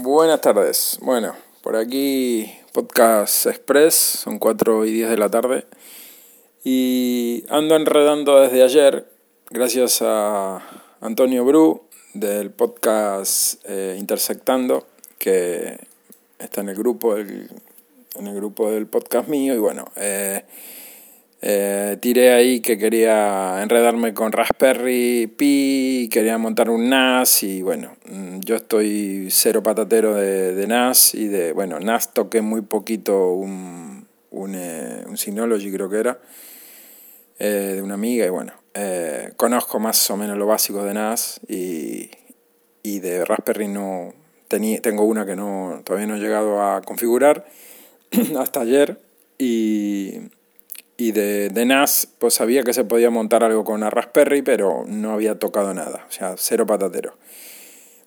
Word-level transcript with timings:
Buenas 0.00 0.40
tardes. 0.40 0.96
Bueno, 1.02 1.34
por 1.60 1.74
aquí 1.74 2.48
Podcast 2.72 3.46
Express, 3.46 3.96
son 3.96 4.38
4 4.38 4.84
y 4.84 4.92
10 4.92 5.10
de 5.10 5.16
la 5.16 5.28
tarde. 5.28 5.66
Y 6.62 7.44
ando 7.48 7.74
enredando 7.74 8.40
desde 8.40 8.62
ayer, 8.62 9.10
gracias 9.50 9.98
a 10.02 10.62
Antonio 11.00 11.44
Bru 11.44 11.82
del 12.14 12.52
podcast 12.52 13.60
eh, 13.64 13.96
Intersectando, 13.98 14.86
que 15.18 15.80
está 16.38 16.60
en 16.60 16.68
el 16.68 16.76
grupo 16.76 17.16
del, 17.16 17.50
en 18.14 18.28
el 18.28 18.36
grupo 18.36 18.70
del 18.70 18.86
podcast 18.86 19.26
mío. 19.26 19.52
Y 19.52 19.58
bueno, 19.58 19.90
eh, 19.96 20.44
eh, 21.40 21.96
tiré 22.00 22.32
ahí 22.32 22.60
que 22.60 22.78
quería 22.78 23.62
enredarme 23.62 24.12
con 24.12 24.32
Raspberry 24.32 25.28
Pi, 25.28 26.08
quería 26.10 26.36
montar 26.36 26.68
un 26.68 26.88
NAS 26.88 27.44
y 27.44 27.62
bueno, 27.62 27.96
mm, 28.10 28.40
yo 28.40 28.56
estoy 28.56 29.28
cero 29.30 29.62
patatero 29.62 30.14
de, 30.14 30.66
NAS 30.66 31.14
y 31.14 31.28
de, 31.28 31.52
bueno, 31.52 31.78
NAS 31.78 32.12
toqué 32.12 32.40
muy 32.40 32.62
poquito 32.62 33.32
un, 33.32 34.08
un, 34.30 34.54
eh, 34.56 35.04
un 35.06 35.16
Synology 35.16 35.70
creo 35.70 35.88
que 35.88 35.98
era, 35.98 36.18
eh, 37.38 37.74
de 37.76 37.82
una 37.82 37.94
amiga 37.94 38.26
y 38.26 38.30
bueno, 38.30 38.52
conozco 39.36 39.80
más 39.80 40.08
o 40.10 40.16
menos 40.16 40.38
lo 40.38 40.46
básico 40.46 40.84
de 40.84 40.94
NAS 40.94 41.40
y, 41.48 42.10
y 42.82 42.98
de 43.00 43.24
Raspberry 43.24 43.68
no, 43.68 44.12
tenía, 44.48 44.80
tengo 44.80 45.04
una 45.04 45.24
que 45.24 45.36
no, 45.36 45.82
todavía 45.84 46.06
no 46.08 46.16
he 46.16 46.20
llegado 46.20 46.62
a 46.62 46.82
configurar 46.82 47.46
hasta 48.38 48.60
ayer 48.60 49.00
y 49.38 50.30
y 50.98 51.12
de, 51.12 51.48
de, 51.48 51.64
NAS, 51.64 52.08
pues 52.18 52.34
sabía 52.34 52.64
que 52.64 52.74
se 52.74 52.84
podía 52.84 53.08
montar 53.08 53.44
algo 53.44 53.64
con 53.64 53.76
una 53.76 53.88
Raspberry, 53.88 54.42
pero 54.42 54.82
no 54.86 55.12
había 55.12 55.38
tocado 55.38 55.72
nada, 55.72 56.04
o 56.08 56.12
sea, 56.12 56.34
cero 56.36 56.66
patatero. 56.66 57.14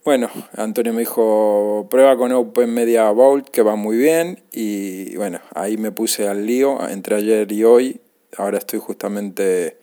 Bueno, 0.04 0.30
Antonio 0.58 0.92
me 0.92 1.00
dijo, 1.00 1.88
prueba 1.90 2.18
con 2.18 2.34
Open 2.34 2.74
Media 2.74 3.10
Vault, 3.12 3.48
que 3.48 3.62
va 3.62 3.78
muy 3.78 3.96
bien, 3.96 4.44
y 4.52 5.16
bueno, 5.16 5.40
ahí 5.56 5.78
me 5.78 5.92
puse 5.92 6.28
al 6.28 6.46
lío, 6.46 6.86
entre 6.90 7.16
ayer 7.16 7.50
y 7.52 7.64
hoy, 7.64 8.02
ahora 8.36 8.58
estoy 8.58 8.80
justamente 8.80 9.78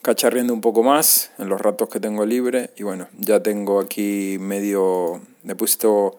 cacharriendo 0.00 0.54
un 0.54 0.62
poco 0.62 0.82
más 0.82 1.30
en 1.38 1.50
los 1.50 1.60
ratos 1.60 1.90
que 1.90 2.00
tengo 2.00 2.24
libre, 2.24 2.70
y 2.76 2.84
bueno, 2.84 3.08
ya 3.18 3.42
tengo 3.42 3.80
aquí 3.80 4.38
medio, 4.40 5.20
he 5.46 5.54
puesto 5.54 6.16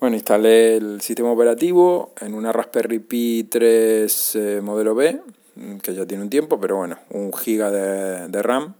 bueno, 0.00 0.16
instalé 0.16 0.76
el 0.76 1.02
sistema 1.02 1.30
operativo 1.30 2.14
en 2.20 2.32
una 2.32 2.52
Raspberry 2.52 3.00
Pi 3.00 3.46
3 3.50 4.34
eh, 4.36 4.60
modelo 4.62 4.94
B, 4.94 5.20
mm, 5.56 5.76
que 5.76 5.94
ya 5.94 6.06
tiene 6.06 6.22
un 6.22 6.30
tiempo, 6.30 6.58
pero 6.58 6.76
bueno, 6.76 6.98
un 7.10 7.32
giga 7.34 7.70
de, 7.70 8.42
RAM. 8.42 8.74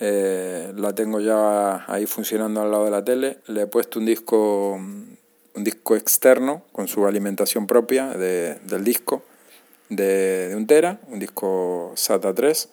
Eh, 0.00 0.72
la 0.76 0.94
tengo 0.94 1.20
ya 1.20 1.84
ahí 1.92 2.06
funcionando 2.06 2.62
al 2.62 2.70
lado 2.70 2.86
de 2.86 2.90
la 2.90 3.04
tele. 3.04 3.38
Le 3.48 3.62
he 3.62 3.66
puesto 3.66 3.98
un 3.98 4.06
disco, 4.06 4.78
mm, 4.80 5.02
un 5.56 5.64
disco 5.64 5.94
externo 5.94 6.62
con 6.72 6.88
su 6.88 7.06
alimentación 7.06 7.66
propia 7.66 8.08
del 8.08 8.82
disco 8.82 9.22
de, 9.90 10.48
de 10.48 10.56
un 10.56 10.66
tera, 10.66 11.00
un 11.08 11.18
disco 11.18 11.92
SATA 11.96 12.32
3 12.32 12.70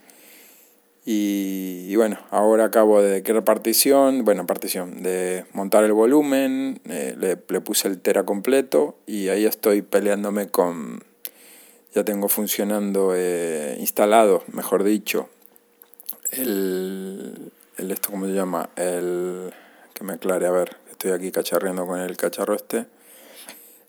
y, 1.10 1.96
bueno, 1.96 2.20
ahora 2.32 2.66
acabo 2.66 3.02
de 3.02 3.24
crear 3.24 3.42
partición, 3.46 4.26
bueno, 4.26 4.46
partición, 4.46 5.04
de 5.04 5.46
montar 5.54 5.86
el 5.86 5.94
volumen, 5.94 6.82
eh, 6.84 7.16
le, 7.18 7.38
puse 7.38 7.88
el 7.88 8.02
tera 8.02 8.26
completo 8.26 8.98
y 9.06 9.30
ahí 9.30 9.46
estoy 9.46 9.84
peleándome 9.84 10.50
con, 10.50 11.02
ya 11.96 12.04
tengo 12.04 12.28
funcionando, 12.28 13.14
eh, 13.16 13.78
instalado, 13.80 14.44
mejor 14.52 14.84
dicho, 14.84 15.30
el, 16.32 17.54
esto, 17.78 18.12
¿cómo 18.12 18.26
se 18.26 18.34
llama? 18.34 18.70
El, 18.76 19.54
que 19.94 20.04
me 20.04 20.16
aclare, 20.16 20.48
a 20.48 20.52
ver, 20.52 20.76
estoy 20.92 21.12
aquí 21.12 21.32
cacharreando 21.32 21.88
con 21.88 22.02
el 22.02 22.18
cacharro 22.18 22.54
este, 22.54 22.86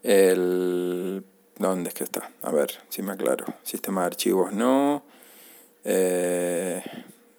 el, 0.05 1.25
¿dónde 1.56 1.88
es 1.88 1.94
que 1.97 2.05
está? 2.05 2.30
A 2.42 2.53
ver, 2.53 2.70
si 2.91 3.03
me 3.03 3.10
aclaro, 3.10 3.47
sistema 3.64 4.03
de 4.03 4.06
archivos 4.06 4.53
no, 4.53 5.03
eh, 5.84 6.47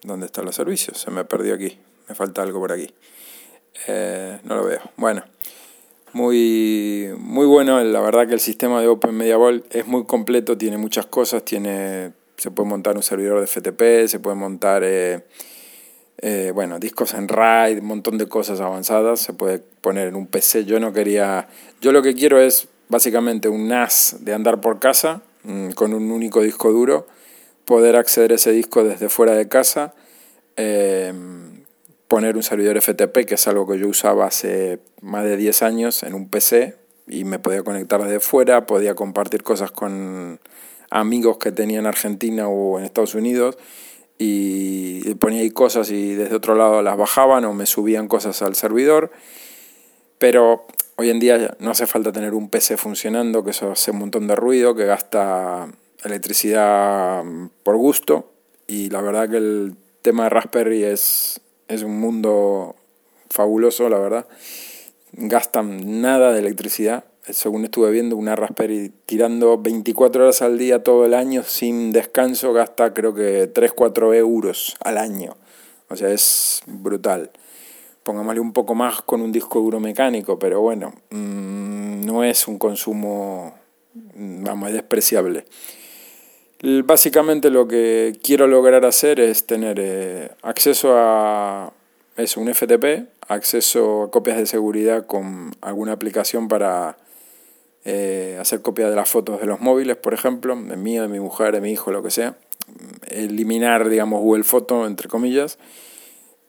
¿Dónde 0.09 0.25
están 0.25 0.45
los 0.45 0.55
servicios? 0.55 0.97
Se 0.97 1.11
me 1.11 1.23
perdió 1.23 1.53
aquí. 1.53 1.77
Me 2.07 2.15
falta 2.15 2.41
algo 2.41 2.59
por 2.59 2.71
aquí. 2.71 2.91
Eh, 3.87 4.39
no 4.43 4.55
lo 4.55 4.65
veo. 4.65 4.81
Bueno, 4.97 5.23
muy, 6.13 7.13
muy 7.19 7.45
bueno. 7.45 7.79
La 7.83 8.01
verdad 8.01 8.27
que 8.27 8.33
el 8.33 8.39
sistema 8.39 8.81
de 8.81 8.87
Open 8.87 9.15
Media 9.15 9.37
Vault 9.37 9.63
es 9.69 9.85
muy 9.85 10.05
completo, 10.05 10.57
tiene 10.57 10.77
muchas 10.77 11.05
cosas. 11.05 11.45
Tiene, 11.45 12.13
se 12.37 12.49
puede 12.49 12.67
montar 12.67 12.95
un 12.95 13.03
servidor 13.03 13.39
de 13.39 13.45
FTP, 13.45 14.09
se 14.09 14.19
puede 14.19 14.35
montar 14.35 14.81
eh, 14.83 15.27
eh, 16.23 16.51
bueno, 16.55 16.79
discos 16.79 17.13
en 17.13 17.27
RAID, 17.27 17.77
un 17.77 17.85
montón 17.85 18.17
de 18.17 18.27
cosas 18.27 18.61
avanzadas. 18.61 19.19
Se 19.19 19.33
puede 19.33 19.59
poner 19.59 20.07
en 20.07 20.15
un 20.15 20.25
PC. 20.25 20.65
Yo 20.65 20.79
no 20.79 20.91
quería. 20.91 21.47
Yo 21.81 21.91
lo 21.91 22.01
que 22.01 22.15
quiero 22.15 22.41
es 22.41 22.67
básicamente 22.87 23.47
un 23.47 23.67
NAS 23.67 24.17
de 24.21 24.33
andar 24.33 24.59
por 24.59 24.79
casa 24.79 25.21
mm, 25.43 25.69
con 25.73 25.93
un 25.93 26.09
único 26.09 26.41
disco 26.41 26.71
duro 26.71 27.05
poder 27.69 27.97
acceder 27.97 28.31
a 28.31 28.35
ese 28.35 28.51
disco 28.51 28.83
desde 28.83 29.09
fuera 29.09 29.35
de 29.35 29.47
casa, 29.47 29.93
eh, 30.55 31.13
poner 32.07 32.35
un 32.35 32.41
servidor 32.41 32.81
FTP, 32.81 33.27
que 33.27 33.35
es 33.35 33.47
algo 33.47 33.67
que 33.67 33.77
yo 33.77 33.87
usaba 33.87 34.25
hace 34.25 34.79
más 35.01 35.23
de 35.23 35.37
10 35.37 35.61
años 35.61 36.01
en 36.01 36.15
un 36.15 36.29
PC 36.29 36.77
y 37.07 37.25
me 37.25 37.37
podía 37.37 37.61
conectar 37.61 38.03
desde 38.03 38.21
fuera, 38.21 38.65
podía 38.65 38.95
compartir 38.95 39.43
cosas 39.43 39.69
con 39.69 40.39
amigos 40.89 41.37
que 41.37 41.51
tenía 41.51 41.77
en 41.77 41.85
Argentina 41.85 42.47
o 42.47 42.79
en 42.79 42.85
Estados 42.85 43.13
Unidos 43.13 43.59
y 44.17 45.13
ponía 45.19 45.41
ahí 45.41 45.51
cosas 45.51 45.91
y 45.91 46.15
desde 46.15 46.37
otro 46.37 46.55
lado 46.55 46.81
las 46.81 46.97
bajaban 46.97 47.45
o 47.45 47.53
me 47.53 47.67
subían 47.67 48.07
cosas 48.07 48.41
al 48.41 48.55
servidor. 48.55 49.11
Pero 50.17 50.65
hoy 50.95 51.11
en 51.11 51.19
día 51.19 51.55
no 51.59 51.69
hace 51.69 51.85
falta 51.85 52.11
tener 52.11 52.33
un 52.33 52.49
PC 52.49 52.77
funcionando, 52.77 53.43
que 53.43 53.51
eso 53.51 53.71
hace 53.73 53.91
un 53.91 53.99
montón 53.99 54.25
de 54.25 54.35
ruido, 54.35 54.73
que 54.73 54.85
gasta 54.85 55.69
electricidad 56.03 57.23
por 57.63 57.77
gusto 57.77 58.31
y 58.67 58.89
la 58.89 59.01
verdad 59.01 59.29
que 59.29 59.37
el 59.37 59.75
tema 60.01 60.23
de 60.23 60.29
Raspberry 60.29 60.83
es, 60.83 61.41
es 61.67 61.83
un 61.83 61.99
mundo 61.99 62.75
fabuloso, 63.29 63.89
la 63.89 63.99
verdad. 63.99 64.27
Gastan 65.11 66.01
nada 66.01 66.31
de 66.33 66.39
electricidad. 66.39 67.05
Según 67.27 67.65
estuve 67.65 67.91
viendo, 67.91 68.15
una 68.15 68.35
Raspberry 68.35 68.91
tirando 69.05 69.57
24 69.57 70.23
horas 70.23 70.41
al 70.41 70.57
día 70.57 70.83
todo 70.83 71.05
el 71.05 71.13
año 71.13 71.43
sin 71.43 71.91
descanso 71.91 72.53
gasta 72.53 72.93
creo 72.93 73.13
que 73.13 73.51
3-4 73.53 74.15
euros 74.15 74.75
al 74.81 74.97
año. 74.97 75.35
O 75.89 75.95
sea, 75.95 76.09
es 76.09 76.61
brutal. 76.65 77.31
Pongámosle 78.03 78.39
un 78.39 78.53
poco 78.53 78.75
más 78.75 79.01
con 79.01 79.21
un 79.21 79.31
disco 79.31 79.59
duro 79.59 79.79
mecánico, 79.79 80.39
pero 80.39 80.61
bueno, 80.61 80.93
mm, 81.09 82.05
no 82.05 82.23
es 82.23 82.47
un 82.47 82.57
consumo, 82.57 83.53
vamos, 84.15 84.71
despreciable. 84.71 85.45
Básicamente 86.61 87.49
lo 87.49 87.69
que 87.69 88.19
quiero 88.21 88.45
lograr 88.45 88.85
hacer 88.85 89.21
es 89.21 89.47
tener 89.47 89.79
eh, 89.79 90.29
acceso 90.41 90.93
a 90.93 91.71
eso, 92.17 92.41
un 92.41 92.53
FTP, 92.53 93.07
acceso 93.29 94.03
a 94.03 94.11
copias 94.11 94.37
de 94.37 94.45
seguridad 94.45 95.05
con 95.05 95.51
alguna 95.61 95.93
aplicación 95.93 96.49
para 96.49 96.97
eh, 97.85 98.37
hacer 98.41 98.61
copias 98.61 98.89
de 98.89 98.97
las 98.97 99.09
fotos 99.09 99.39
de 99.39 99.45
los 99.45 99.61
móviles, 99.61 99.95
por 99.95 100.13
ejemplo, 100.13 100.53
de 100.53 100.75
mío, 100.75 101.01
de 101.03 101.07
mi 101.07 101.21
mujer, 101.21 101.53
de 101.53 101.61
mi 101.61 101.71
hijo, 101.71 101.91
lo 101.91 102.03
que 102.03 102.11
sea. 102.11 102.35
Eliminar, 103.07 103.87
digamos, 103.87 104.21
Google 104.21 104.43
Photo, 104.43 104.85
entre 104.85 105.07
comillas, 105.07 105.59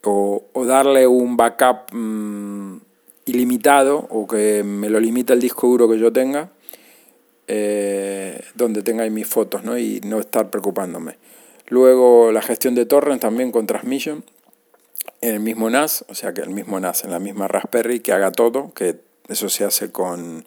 o, 0.03 0.43
darle 0.65 1.07
un 1.07 1.37
backup 1.37 1.93
mm, 1.93 2.81
ilimitado 3.27 4.07
o 4.09 4.27
que 4.27 4.63
me 4.63 4.89
lo 4.89 4.99
limite 4.99 5.31
el 5.31 5.39
disco 5.39 5.67
duro 5.67 5.87
que 5.87 5.97
yo 5.97 6.11
tenga 6.11 6.49
eh, 7.47 8.43
donde 8.55 8.83
tenga 8.83 9.07
mis 9.09 9.27
fotos 9.27 9.63
¿no? 9.63 9.77
y 9.77 10.01
no 10.01 10.19
estar 10.19 10.49
preocupándome. 10.49 11.17
Luego 11.67 12.31
la 12.31 12.41
gestión 12.41 12.75
de 12.75 12.85
torrents 12.85 13.21
también 13.21 13.51
con 13.51 13.65
Transmission 13.65 14.23
en 15.21 15.35
el 15.35 15.39
mismo 15.39 15.69
NAS, 15.69 16.03
o 16.09 16.15
sea 16.15 16.33
que 16.33 16.41
el 16.41 16.49
mismo 16.49 16.79
NAS 16.79 17.03
en 17.03 17.11
la 17.11 17.19
misma 17.19 17.47
Raspberry 17.47 17.99
que 17.99 18.11
haga 18.11 18.31
todo, 18.31 18.73
que 18.73 18.99
eso 19.27 19.49
se 19.49 19.63
hace 19.63 19.91
con, 19.91 20.45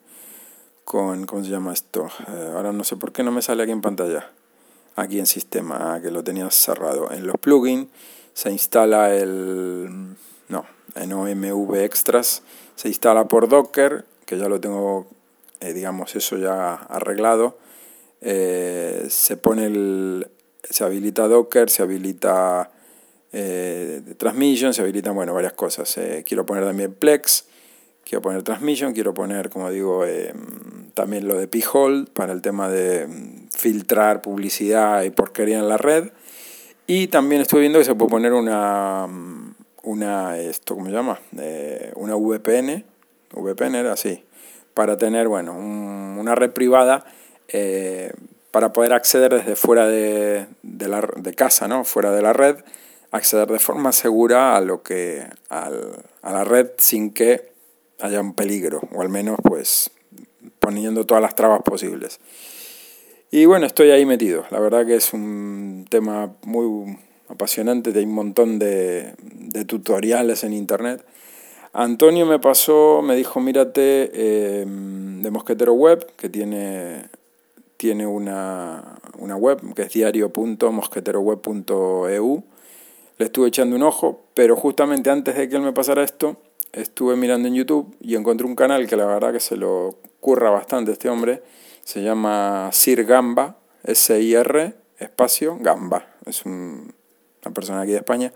con 0.84 1.26
¿cómo 1.26 1.44
se 1.44 1.50
llama 1.50 1.72
esto? 1.72 2.08
Eh, 2.28 2.52
ahora 2.54 2.72
no 2.72 2.84
sé 2.84 2.96
por 2.96 3.12
qué 3.12 3.22
no 3.22 3.32
me 3.32 3.40
sale 3.42 3.62
aquí 3.62 3.72
en 3.72 3.80
pantalla, 3.80 4.30
aquí 4.96 5.18
en 5.18 5.26
sistema, 5.26 6.00
que 6.02 6.10
lo 6.10 6.22
tenía 6.22 6.50
cerrado. 6.50 7.10
En 7.10 7.26
los 7.26 7.36
plugins 7.36 7.88
se 8.34 8.50
instala 8.50 9.14
el, 9.14 10.16
no, 10.48 10.66
en 10.94 11.12
OMV 11.12 11.76
Extras, 11.76 12.42
se 12.74 12.88
instala 12.88 13.26
por 13.26 13.48
Docker, 13.48 14.04
que 14.26 14.38
ya 14.38 14.48
lo 14.48 14.60
tengo 14.60 15.06
eh, 15.64 15.72
digamos, 15.72 16.14
eso 16.14 16.36
ya 16.36 16.74
arreglado, 16.74 17.58
eh, 18.20 19.06
se 19.08 19.36
pone 19.36 19.66
el, 19.66 20.28
se 20.62 20.84
habilita 20.84 21.26
Docker, 21.28 21.70
se 21.70 21.82
habilita 21.82 22.70
eh, 23.32 24.02
Transmission, 24.16 24.74
se 24.74 24.82
habilitan, 24.82 25.14
bueno, 25.14 25.34
varias 25.34 25.54
cosas. 25.54 25.98
quiero 26.26 26.44
poner 26.44 26.64
también 26.64 26.94
Plex, 26.94 27.46
quiero 28.04 28.22
poner 28.22 28.42
Transmission, 28.42 28.92
quiero 28.92 29.14
poner, 29.14 29.50
como 29.50 29.70
digo, 29.70 30.04
también 30.94 31.26
lo 31.26 31.36
de 31.36 31.48
P-Hold 31.48 32.10
para 32.10 32.32
el 32.32 32.42
tema 32.42 32.68
de 32.68 33.06
mm, 33.06 33.48
filtrar 33.50 34.22
publicidad 34.22 35.02
y 35.02 35.10
porquería 35.10 35.58
en 35.58 35.68
la 35.68 35.78
red. 35.78 36.10
Y 36.86 37.06
también 37.08 37.40
estoy 37.40 37.60
viendo 37.60 37.78
que 37.78 37.84
se 37.86 37.94
puede 37.94 38.10
poner 38.10 38.32
una, 38.32 39.06
mm, 39.06 39.54
una 39.84 40.38
esto, 40.38 40.74
¿cómo 40.74 40.86
se 40.86 40.92
llama? 40.92 41.18
una 41.96 42.14
VPN 42.16 42.84
VPN 43.42 43.74
era 43.74 43.92
así, 43.92 44.24
para 44.74 44.96
tener, 44.96 45.28
bueno, 45.28 45.54
una 45.54 46.34
red 46.34 46.50
privada 46.50 47.04
eh, 47.48 48.12
para 48.50 48.72
poder 48.72 48.92
acceder 48.92 49.32
desde 49.34 49.56
fuera 49.56 49.88
de, 49.88 50.46
la, 50.62 51.08
de 51.16 51.34
casa, 51.34 51.66
¿no? 51.68 51.84
Fuera 51.84 52.12
de 52.12 52.22
la 52.22 52.32
red, 52.32 52.56
acceder 53.10 53.48
de 53.48 53.58
forma 53.58 53.92
segura 53.92 54.56
a 54.56 54.60
lo 54.60 54.82
que, 54.82 55.24
a 55.48 55.70
la 56.22 56.44
red 56.44 56.70
sin 56.78 57.12
que 57.12 57.52
haya 58.00 58.20
un 58.20 58.34
peligro, 58.34 58.82
o 58.92 59.02
al 59.02 59.08
menos, 59.08 59.38
pues, 59.42 59.90
poniendo 60.58 61.04
todas 61.04 61.22
las 61.22 61.34
trabas 61.34 61.62
posibles. 61.62 62.20
Y 63.30 63.46
bueno, 63.46 63.66
estoy 63.66 63.90
ahí 63.90 64.06
metido. 64.06 64.44
La 64.50 64.60
verdad 64.60 64.86
que 64.86 64.94
es 64.94 65.12
un 65.12 65.86
tema 65.90 66.36
muy 66.42 66.96
apasionante, 67.28 67.92
hay 67.92 68.04
un 68.04 68.14
montón 68.14 68.60
de, 68.60 69.14
tutoriales 69.66 70.44
en 70.44 70.52
internet. 70.52 71.04
Antonio 71.76 72.24
me 72.24 72.38
pasó, 72.38 73.02
me 73.02 73.16
dijo, 73.16 73.40
mírate 73.40 74.08
eh, 74.14 74.64
de 74.64 75.30
Mosquetero 75.32 75.72
Web, 75.72 76.06
que 76.16 76.28
tiene, 76.28 77.06
tiene 77.76 78.06
una, 78.06 79.00
una 79.18 79.34
web 79.34 79.74
que 79.74 79.82
es 79.82 79.92
diario.mosqueteroweb.eu. 79.92 82.44
Le 83.18 83.24
estuve 83.24 83.48
echando 83.48 83.74
un 83.74 83.82
ojo, 83.82 84.22
pero 84.34 84.54
justamente 84.54 85.10
antes 85.10 85.34
de 85.34 85.48
que 85.48 85.56
él 85.56 85.62
me 85.62 85.72
pasara 85.72 86.04
esto, 86.04 86.36
estuve 86.72 87.16
mirando 87.16 87.48
en 87.48 87.56
YouTube 87.56 87.96
y 88.00 88.14
encontré 88.14 88.46
un 88.46 88.54
canal 88.54 88.86
que 88.86 88.96
la 88.96 89.06
verdad 89.06 89.32
que 89.32 89.40
se 89.40 89.56
lo 89.56 89.96
curra 90.20 90.50
bastante 90.50 90.92
este 90.92 91.08
hombre, 91.08 91.42
se 91.82 92.04
llama 92.04 92.70
Sir 92.72 93.04
Gamba, 93.04 93.56
S-I-R, 93.82 94.74
espacio, 95.00 95.58
Gamba. 95.60 96.06
Es 96.24 96.46
una 96.46 96.94
persona 97.52 97.80
aquí 97.80 97.90
de 97.90 97.98
España. 97.98 98.32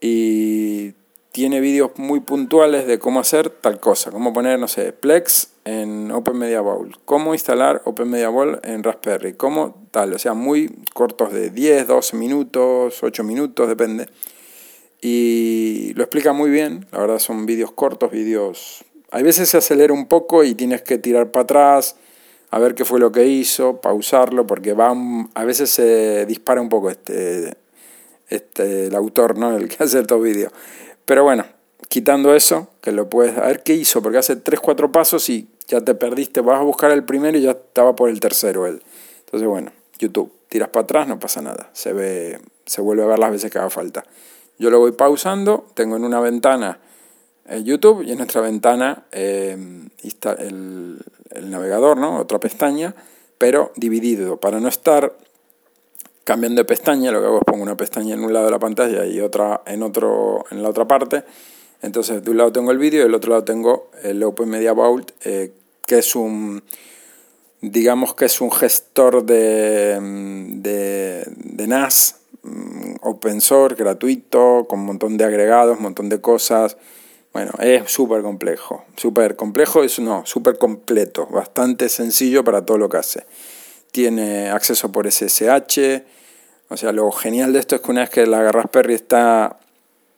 Y 0.00 0.94
tiene 1.32 1.60
vídeos 1.60 1.92
muy 1.96 2.20
puntuales 2.20 2.86
de 2.86 2.98
cómo 2.98 3.20
hacer 3.20 3.50
tal 3.50 3.78
cosa, 3.78 4.10
cómo 4.10 4.32
poner, 4.32 4.58
no 4.58 4.68
sé, 4.68 4.92
Plex 4.92 5.50
en 5.64 6.10
Open 6.10 6.36
Media 6.36 6.60
Bowl, 6.60 6.96
cómo 7.04 7.34
instalar 7.34 7.82
Open 7.84 8.10
Media 8.10 8.28
Bowl 8.28 8.60
en 8.64 8.82
Raspberry, 8.82 9.34
cómo 9.34 9.86
tal, 9.92 10.12
o 10.12 10.18
sea, 10.18 10.34
muy 10.34 10.74
cortos 10.92 11.32
de 11.32 11.50
10, 11.50 11.86
12 11.86 12.16
minutos, 12.16 13.02
8 13.02 13.24
minutos, 13.24 13.68
depende. 13.68 14.08
Y 15.00 15.92
lo 15.94 16.02
explica 16.02 16.32
muy 16.32 16.50
bien, 16.50 16.86
la 16.90 16.98
verdad 16.98 17.18
son 17.18 17.46
vídeos 17.46 17.72
cortos, 17.72 18.10
vídeos... 18.10 18.84
Hay 19.12 19.24
veces 19.24 19.48
se 19.48 19.56
acelera 19.56 19.92
un 19.92 20.06
poco 20.06 20.44
y 20.44 20.54
tienes 20.54 20.82
que 20.82 20.98
tirar 20.98 21.32
para 21.32 21.42
atrás, 21.42 21.96
a 22.50 22.58
ver 22.58 22.74
qué 22.74 22.84
fue 22.84 23.00
lo 23.00 23.10
que 23.10 23.26
hizo, 23.26 23.80
pausarlo, 23.80 24.46
porque 24.46 24.72
va 24.72 24.94
a 25.34 25.44
veces 25.44 25.70
se 25.70 26.26
dispara 26.26 26.60
un 26.60 26.68
poco 26.68 26.90
este, 26.90 27.54
este, 28.28 28.86
el 28.86 28.94
autor, 28.94 29.38
¿no? 29.38 29.56
el 29.56 29.68
que 29.68 29.76
hace 29.84 30.00
estos 30.00 30.22
vídeos. 30.22 30.52
Pero 31.04 31.24
bueno, 31.24 31.44
quitando 31.88 32.34
eso, 32.34 32.68
que 32.80 32.92
lo 32.92 33.08
puedes, 33.08 33.36
a 33.36 33.46
ver 33.46 33.62
qué 33.62 33.74
hizo, 33.74 34.02
porque 34.02 34.18
hace 34.18 34.36
3, 34.36 34.60
4 34.60 34.92
pasos 34.92 35.28
y 35.28 35.48
ya 35.68 35.80
te 35.80 35.94
perdiste, 35.94 36.40
vas 36.40 36.60
a 36.60 36.62
buscar 36.62 36.90
el 36.90 37.04
primero 37.04 37.38
y 37.38 37.42
ya 37.42 37.52
estaba 37.52 37.94
por 37.94 38.08
el 38.08 38.20
tercero 38.20 38.66
él. 38.66 38.82
Entonces 39.24 39.48
bueno, 39.48 39.72
YouTube, 39.98 40.32
tiras 40.48 40.68
para 40.68 40.84
atrás, 40.84 41.08
no 41.08 41.18
pasa 41.18 41.42
nada, 41.42 41.70
se 41.72 41.92
ve, 41.92 42.40
se 42.66 42.80
vuelve 42.80 43.02
a 43.02 43.06
ver 43.06 43.18
las 43.18 43.30
veces 43.30 43.50
que 43.50 43.58
haga 43.58 43.70
falta. 43.70 44.04
Yo 44.58 44.70
lo 44.70 44.78
voy 44.78 44.92
pausando, 44.92 45.66
tengo 45.74 45.96
en 45.96 46.04
una 46.04 46.20
ventana 46.20 46.78
eh, 47.48 47.62
YouTube 47.64 48.02
y 48.02 48.12
en 48.12 48.18
nuestra 48.18 48.40
ventana 48.40 49.04
eh, 49.10 49.56
el, 50.38 50.98
el 51.30 51.50
navegador, 51.50 51.96
¿no? 51.96 52.18
Otra 52.18 52.38
pestaña, 52.38 52.94
pero 53.38 53.72
dividido. 53.74 54.38
Para 54.38 54.60
no 54.60 54.68
estar 54.68 55.16
cambiando 56.30 56.60
de 56.60 56.64
pestaña, 56.64 57.10
lo 57.10 57.20
que 57.20 57.26
hago 57.26 57.38
es 57.38 57.44
pongo 57.44 57.64
una 57.64 57.76
pestaña 57.76 58.14
en 58.14 58.22
un 58.22 58.32
lado 58.32 58.44
de 58.44 58.52
la 58.52 58.60
pantalla 58.60 59.04
y 59.04 59.20
otra 59.20 59.62
en, 59.66 59.82
otro, 59.82 60.44
en 60.52 60.62
la 60.62 60.68
otra 60.68 60.86
parte. 60.86 61.24
Entonces, 61.82 62.22
de 62.22 62.30
un 62.30 62.36
lado 62.36 62.52
tengo 62.52 62.70
el 62.70 62.78
vídeo 62.78 63.00
y 63.00 63.02
del 63.02 63.14
otro 63.16 63.30
lado 63.30 63.42
tengo 63.42 63.90
el 64.04 64.22
Open 64.22 64.48
Media 64.48 64.72
Vault, 64.72 65.10
eh, 65.24 65.52
que 65.84 65.98
es 65.98 66.14
un, 66.14 66.62
digamos 67.60 68.14
que 68.14 68.26
es 68.26 68.40
un 68.40 68.52
gestor 68.52 69.24
de, 69.24 69.98
de, 70.52 71.24
de 71.34 71.66
NAS, 71.66 72.20
mm, 72.44 72.94
open 73.02 73.40
source, 73.40 73.74
gratuito, 73.74 74.66
con 74.68 74.78
un 74.78 74.86
montón 74.86 75.16
de 75.16 75.24
agregados, 75.24 75.78
un 75.78 75.82
montón 75.82 76.08
de 76.08 76.20
cosas. 76.20 76.76
Bueno, 77.32 77.50
es 77.58 77.90
súper 77.90 78.22
complejo. 78.22 78.84
Súper 78.96 79.34
complejo 79.34 79.82
es 79.82 79.98
no, 79.98 80.24
súper 80.26 80.58
completo. 80.58 81.26
Bastante 81.26 81.88
sencillo 81.88 82.44
para 82.44 82.64
todo 82.64 82.78
lo 82.78 82.88
que 82.88 82.98
hace. 82.98 83.26
Tiene 83.90 84.48
acceso 84.50 84.92
por 84.92 85.10
SSH. 85.10 86.19
O 86.70 86.76
sea, 86.76 86.92
lo 86.92 87.10
genial 87.10 87.52
de 87.52 87.58
esto 87.58 87.74
es 87.74 87.80
que 87.80 87.90
una 87.90 88.02
vez 88.02 88.10
que 88.10 88.26
la 88.26 88.50
Raspberry 88.52 88.94
está 88.94 89.58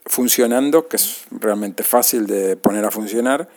funcionando, 0.04 0.86
que 0.86 0.96
es 0.96 1.24
realmente 1.30 1.82
fácil 1.82 2.26
de 2.26 2.56
poner 2.56 2.84
a 2.84 2.90
funcionar, 2.90 3.48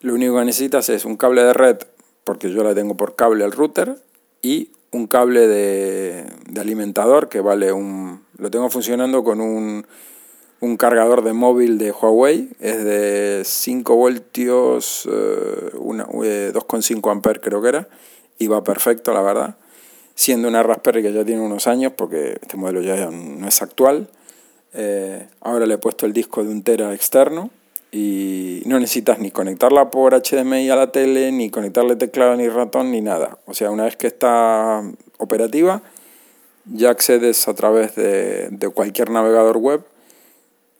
lo 0.00 0.12
único 0.12 0.36
que 0.36 0.44
necesitas 0.44 0.88
es 0.88 1.04
un 1.04 1.16
cable 1.16 1.42
de 1.44 1.52
red, 1.52 1.78
porque 2.24 2.52
yo 2.52 2.64
la 2.64 2.74
tengo 2.74 2.96
por 2.96 3.14
cable 3.14 3.44
al 3.44 3.52
router, 3.52 4.02
y 4.42 4.72
un 4.90 5.06
cable 5.06 5.46
de, 5.46 6.26
alimentador 6.60 7.28
que 7.28 7.40
vale 7.40 7.72
un... 7.72 8.24
Lo 8.38 8.50
tengo 8.50 8.68
funcionando 8.70 9.22
con 9.22 9.40
un 9.40 9.86
un 10.60 10.76
cargador 10.76 11.22
de 11.22 11.32
móvil 11.32 11.78
de 11.78 11.92
Huawei, 11.92 12.48
es 12.60 12.82
de 12.82 13.42
5 13.44 13.94
voltios, 13.94 15.06
eh, 15.10 15.70
2,5 15.74 17.10
amperes 17.10 17.42
creo 17.42 17.60
que 17.60 17.68
era, 17.68 17.88
y 18.38 18.46
va 18.46 18.64
perfecto 18.64 19.12
la 19.12 19.20
verdad, 19.20 19.56
siendo 20.16 20.48
una 20.48 20.64
Raspberry 20.64 21.02
que 21.02 21.12
ya 21.12 21.24
tiene 21.24 21.42
unos 21.42 21.68
años, 21.68 21.92
porque 21.96 22.38
este 22.40 22.56
modelo 22.56 22.80
ya 22.80 23.10
no 23.10 23.46
es 23.46 23.62
actual. 23.62 24.08
Eh, 24.72 25.28
ahora 25.42 25.66
le 25.66 25.74
he 25.74 25.78
puesto 25.78 26.06
el 26.06 26.12
disco 26.12 26.42
de 26.42 26.50
un 26.50 26.62
tera 26.62 26.92
externo 26.92 27.50
y 27.92 28.62
no 28.66 28.80
necesitas 28.80 29.18
ni 29.18 29.30
conectarla 29.30 29.90
por 29.90 30.14
HDMI 30.14 30.68
a 30.70 30.76
la 30.76 30.90
tele, 30.90 31.30
ni 31.32 31.50
conectarle 31.50 31.96
teclado, 31.96 32.34
ni 32.34 32.48
ratón, 32.48 32.90
ni 32.90 33.02
nada. 33.02 33.38
O 33.46 33.54
sea, 33.54 33.70
una 33.70 33.84
vez 33.84 33.96
que 33.96 34.06
está 34.06 34.82
operativa, 35.18 35.82
ya 36.64 36.90
accedes 36.90 37.46
a 37.46 37.54
través 37.54 37.94
de, 37.94 38.70
cualquier 38.74 39.10
navegador 39.10 39.58
web 39.58 39.84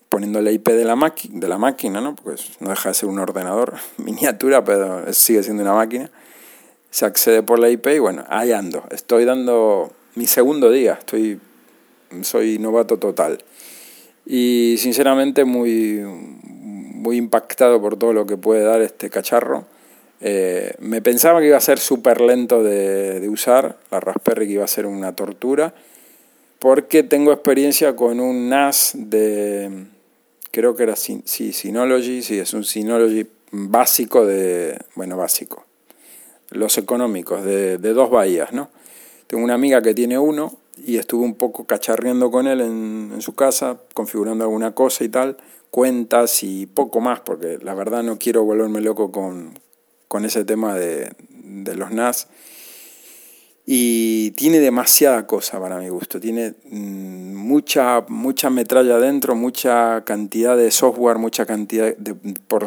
poniendo 0.08 0.40
la 0.40 0.50
IP 0.50 0.68
de 0.68 0.84
la, 0.84 1.14
de 1.28 1.48
la 1.48 1.58
máquina, 1.58 2.00
¿no? 2.00 2.16
porque 2.16 2.40
no 2.60 2.70
deja 2.70 2.88
de 2.88 2.94
ser 2.94 3.08
un 3.08 3.18
ordenador 3.18 3.74
miniatura, 3.98 4.64
pero 4.64 5.12
sigue 5.12 5.42
siendo 5.42 5.62
una 5.62 5.74
máquina. 5.74 6.10
Se 6.90 7.04
accede 7.04 7.42
por 7.42 7.58
la 7.58 7.68
IP 7.68 7.86
y 7.88 7.98
bueno, 7.98 8.24
ahí 8.28 8.52
ando. 8.52 8.84
Estoy 8.90 9.24
dando 9.24 9.92
mi 10.14 10.26
segundo 10.26 10.70
día, 10.70 10.94
estoy, 10.94 11.38
soy 12.22 12.58
novato 12.58 12.98
total. 12.98 13.38
Y 14.24 14.76
sinceramente 14.78 15.44
muy, 15.44 16.00
muy 16.02 17.16
impactado 17.16 17.80
por 17.80 17.98
todo 17.98 18.12
lo 18.12 18.26
que 18.26 18.36
puede 18.36 18.64
dar 18.64 18.82
este 18.82 19.10
cacharro. 19.10 19.66
Eh, 20.20 20.74
me 20.78 21.02
pensaba 21.02 21.40
que 21.40 21.48
iba 21.48 21.58
a 21.58 21.60
ser 21.60 21.78
súper 21.78 22.20
lento 22.20 22.62
de, 22.62 23.20
de 23.20 23.28
usar, 23.28 23.76
la 23.90 24.00
Raspberry 24.00 24.46
que 24.46 24.52
iba 24.54 24.64
a 24.64 24.68
ser 24.68 24.86
una 24.86 25.14
tortura, 25.14 25.74
porque 26.58 27.02
tengo 27.02 27.32
experiencia 27.32 27.94
con 27.94 28.18
un 28.18 28.48
NAS 28.48 28.92
de, 28.94 29.86
creo 30.56 30.74
que 30.74 30.84
era 30.84 30.96
sí, 30.96 31.22
Synology, 31.26 32.22
sí, 32.22 32.38
es 32.38 32.54
un 32.54 32.64
Synology 32.64 33.26
básico 33.50 34.24
de, 34.24 34.78
bueno, 34.94 35.18
básico, 35.18 35.65
los 36.50 36.78
económicos, 36.78 37.44
de, 37.44 37.78
dos 37.78 38.10
bahías, 38.10 38.52
¿no? 38.52 38.70
Tengo 39.26 39.42
una 39.42 39.54
amiga 39.54 39.82
que 39.82 39.94
tiene 39.94 40.18
uno 40.18 40.54
y 40.84 40.98
estuve 40.98 41.24
un 41.24 41.34
poco 41.34 41.64
cacharreando 41.64 42.30
con 42.30 42.46
él 42.46 42.60
en, 42.60 43.20
su 43.20 43.34
casa, 43.34 43.78
configurando 43.94 44.44
alguna 44.44 44.72
cosa 44.72 45.04
y 45.04 45.08
tal, 45.08 45.36
cuentas 45.70 46.42
y 46.42 46.66
poco 46.66 47.00
más, 47.00 47.20
porque 47.20 47.58
la 47.60 47.74
verdad 47.74 48.02
no 48.02 48.18
quiero 48.18 48.44
volverme 48.44 48.80
loco 48.80 49.10
con, 49.10 49.58
con 50.08 50.24
ese 50.24 50.44
tema 50.44 50.74
de, 50.74 51.10
de 51.30 51.74
los 51.74 51.90
NAS 51.90 52.28
y 53.68 54.30
tiene 54.30 54.60
demasiada 54.60 55.26
cosa 55.26 55.60
para 55.60 55.78
mi 55.78 55.88
gusto. 55.88 56.20
Tiene 56.20 56.54
mm, 56.70 57.34
mucha, 57.34 58.04
mucha 58.08 58.48
metralla 58.48 58.94
adentro, 58.94 59.34
mucha 59.34 60.04
cantidad 60.04 60.56
de 60.56 60.70
software, 60.70 61.18
mucha 61.18 61.46
cantidad 61.46 61.94
de, 61.96 62.14
por, 62.14 62.64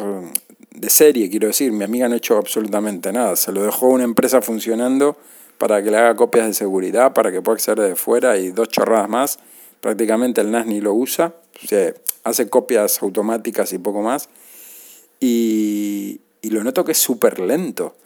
de 0.80 0.90
serie, 0.90 1.28
quiero 1.30 1.48
decir. 1.48 1.72
Mi 1.72 1.84
amiga 1.84 2.08
no 2.08 2.14
ha 2.14 2.18
hecho 2.18 2.36
absolutamente 2.36 3.12
nada. 3.12 3.36
Se 3.36 3.52
lo 3.52 3.62
dejó 3.62 3.88
una 3.88 4.04
empresa 4.04 4.40
funcionando 4.42 5.16
para 5.58 5.82
que 5.82 5.90
le 5.90 5.98
haga 5.98 6.16
copias 6.16 6.46
de 6.46 6.54
seguridad, 6.54 7.12
para 7.12 7.30
que 7.30 7.42
pueda 7.42 7.56
acceder 7.56 7.80
de 7.80 7.96
fuera 7.96 8.38
y 8.38 8.50
dos 8.50 8.68
chorradas 8.68 9.08
más. 9.08 9.38
Prácticamente 9.80 10.40
el 10.40 10.50
NAS 10.50 10.66
ni 10.66 10.80
lo 10.80 10.94
usa. 10.94 11.34
hace 12.24 12.48
copias 12.48 13.02
automáticas 13.02 13.72
y 13.72 13.78
poco 13.78 14.02
más. 14.02 14.28
Y, 15.20 16.20
y 16.42 16.50
lo 16.50 16.64
noto 16.64 16.84
que 16.84 16.92
es 16.92 16.98
súper 16.98 17.40
lento. 17.40 17.96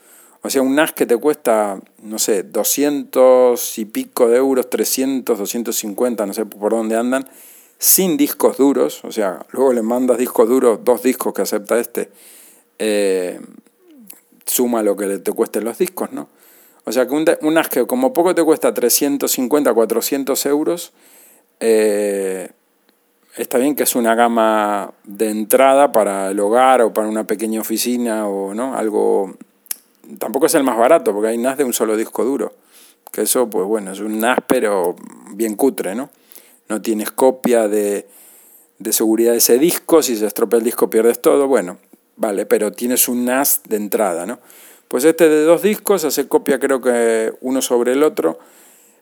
O 0.42 0.50
sea, 0.50 0.60
un 0.60 0.74
NAS 0.74 0.92
que 0.92 1.06
te 1.06 1.16
cuesta, 1.16 1.80
no 2.02 2.18
sé, 2.18 2.42
200 2.42 3.78
y 3.78 3.84
pico 3.86 4.28
de 4.28 4.36
euros, 4.36 4.68
300, 4.68 5.38
250, 5.38 6.26
no 6.26 6.34
sé 6.34 6.44
por 6.44 6.72
dónde 6.72 6.96
andan, 6.96 7.26
sin 7.78 8.16
discos 8.16 8.58
duros, 8.58 9.04
o 9.04 9.12
sea, 9.12 9.44
luego 9.52 9.72
le 9.72 9.82
mandas 9.82 10.18
discos 10.18 10.48
duros, 10.48 10.80
dos 10.84 11.02
discos 11.02 11.32
que 11.32 11.42
acepta 11.42 11.78
este, 11.78 12.10
eh, 12.78 13.40
suma 14.46 14.82
lo 14.82 14.96
que 14.96 15.18
te 15.18 15.32
cuesten 15.32 15.64
los 15.64 15.78
discos, 15.78 16.12
¿no? 16.12 16.28
O 16.84 16.92
sea, 16.92 17.06
que 17.06 17.14
un, 17.14 17.24
un 17.40 17.62
que 17.70 17.86
como 17.86 18.12
poco 18.12 18.34
te 18.34 18.44
cuesta 18.44 18.74
350, 18.74 19.72
400 19.72 20.46
euros, 20.46 20.92
eh, 21.60 22.50
está 23.36 23.58
bien 23.58 23.74
que 23.74 23.82
es 23.82 23.96
una 23.96 24.14
gama 24.14 24.92
de 25.04 25.30
entrada 25.30 25.92
para 25.92 26.30
el 26.30 26.40
hogar 26.40 26.82
o 26.82 26.92
para 26.92 27.08
una 27.08 27.26
pequeña 27.26 27.60
oficina 27.60 28.28
o 28.28 28.54
no 28.54 28.76
algo 28.76 29.36
tampoco 30.18 30.46
es 30.46 30.54
el 30.54 30.62
más 30.62 30.76
barato 30.76 31.12
porque 31.12 31.28
hay 31.28 31.38
NAS 31.38 31.58
de 31.58 31.64
un 31.64 31.72
solo 31.72 31.96
disco 31.96 32.24
duro 32.24 32.52
que 33.10 33.22
eso 33.22 33.48
pues 33.50 33.66
bueno 33.66 33.92
es 33.92 34.00
un 34.00 34.20
NAS 34.20 34.38
pero 34.46 34.94
bien 35.32 35.56
cutre 35.56 35.94
no 35.94 36.10
no 36.68 36.80
tienes 36.80 37.10
copia 37.10 37.66
de, 37.66 38.06
de 38.78 38.92
seguridad 38.92 39.32
de 39.32 39.38
ese 39.38 39.58
disco 39.58 40.02
si 40.02 40.16
se 40.16 40.26
estropea 40.26 40.58
el 40.58 40.64
disco 40.64 40.88
pierdes 40.88 41.20
todo 41.20 41.48
bueno 41.48 41.78
vale 42.16 42.46
pero 42.46 42.72
tienes 42.72 43.08
un 43.08 43.24
NAS 43.24 43.62
de 43.68 43.76
entrada 43.76 44.26
no 44.26 44.40
pues 44.88 45.04
este 45.04 45.28
de 45.28 45.44
dos 45.44 45.62
discos 45.62 46.04
hace 46.04 46.28
copia 46.28 46.58
creo 46.58 46.80
que 46.80 47.32
uno 47.40 47.62
sobre 47.62 47.92
el 47.92 48.02
otro 48.02 48.38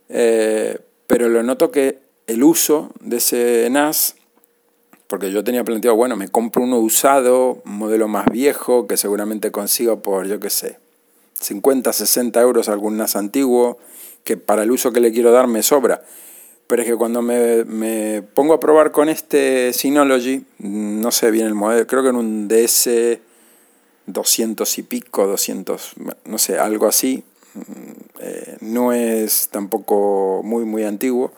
eh, 0.09 0.79
pero 1.07 1.29
lo 1.29 1.43
noto 1.43 1.71
que 1.71 1.99
el 2.27 2.43
uso 2.43 2.93
de 3.01 3.17
ese 3.17 3.69
NAS 3.71 4.17
porque 5.13 5.31
yo 5.31 5.45
tenía 5.45 5.63
planteado, 5.63 5.95
bueno, 5.95 6.17
me 6.17 6.29
compro 6.29 6.63
uno 6.63 6.79
usado, 6.79 7.61
un 7.67 7.77
modelo 7.77 8.09
más 8.09 8.25
viejo, 8.33 8.87
que 8.87 8.97
seguramente 8.97 9.53
consigo 9.53 10.01
por, 10.01 10.27
yo 10.27 10.41
qué 10.41 10.49
sé, 10.49 10.79
50, 11.39 11.93
60 11.93 12.41
euros 12.41 12.71
algún 12.71 12.97
NAS 12.97 13.17
antiguo, 13.17 13.77
que 14.25 14.39
para 14.39 14.63
el 14.63 14.71
uso 14.71 14.91
que 14.91 15.01
le 15.01 15.13
quiero 15.13 15.31
dar 15.31 15.49
me 15.49 15.63
sobra. 15.63 16.03
Pero 16.73 16.85
es 16.85 16.89
que 16.89 16.97
cuando 16.97 17.21
me, 17.21 17.67
me 17.67 18.23
pongo 18.23 18.55
a 18.55 18.59
probar 18.59 18.93
con 18.93 19.11
este 19.11 19.75
Synology, 19.75 20.43
no 20.61 21.11
sé 21.11 21.31
bien 21.31 21.47
el 21.47 21.53
modelo, 21.53 21.87
creo 21.87 22.03
que 22.03 22.09
en 22.09 22.17
un 22.17 22.49
DS 22.49 23.19
200 24.07 24.79
y 24.79 24.83
pico, 24.83 25.27
200, 25.27 25.93
no 26.25 26.39
sé, 26.39 26.59
algo 26.59 26.87
así, 26.87 27.25
eh, 28.21 28.57
no 28.63 28.95
es 28.95 29.51
tampoco 29.51 30.41
muy, 30.43 30.65
muy 30.65 30.85
antiguo 30.85 31.33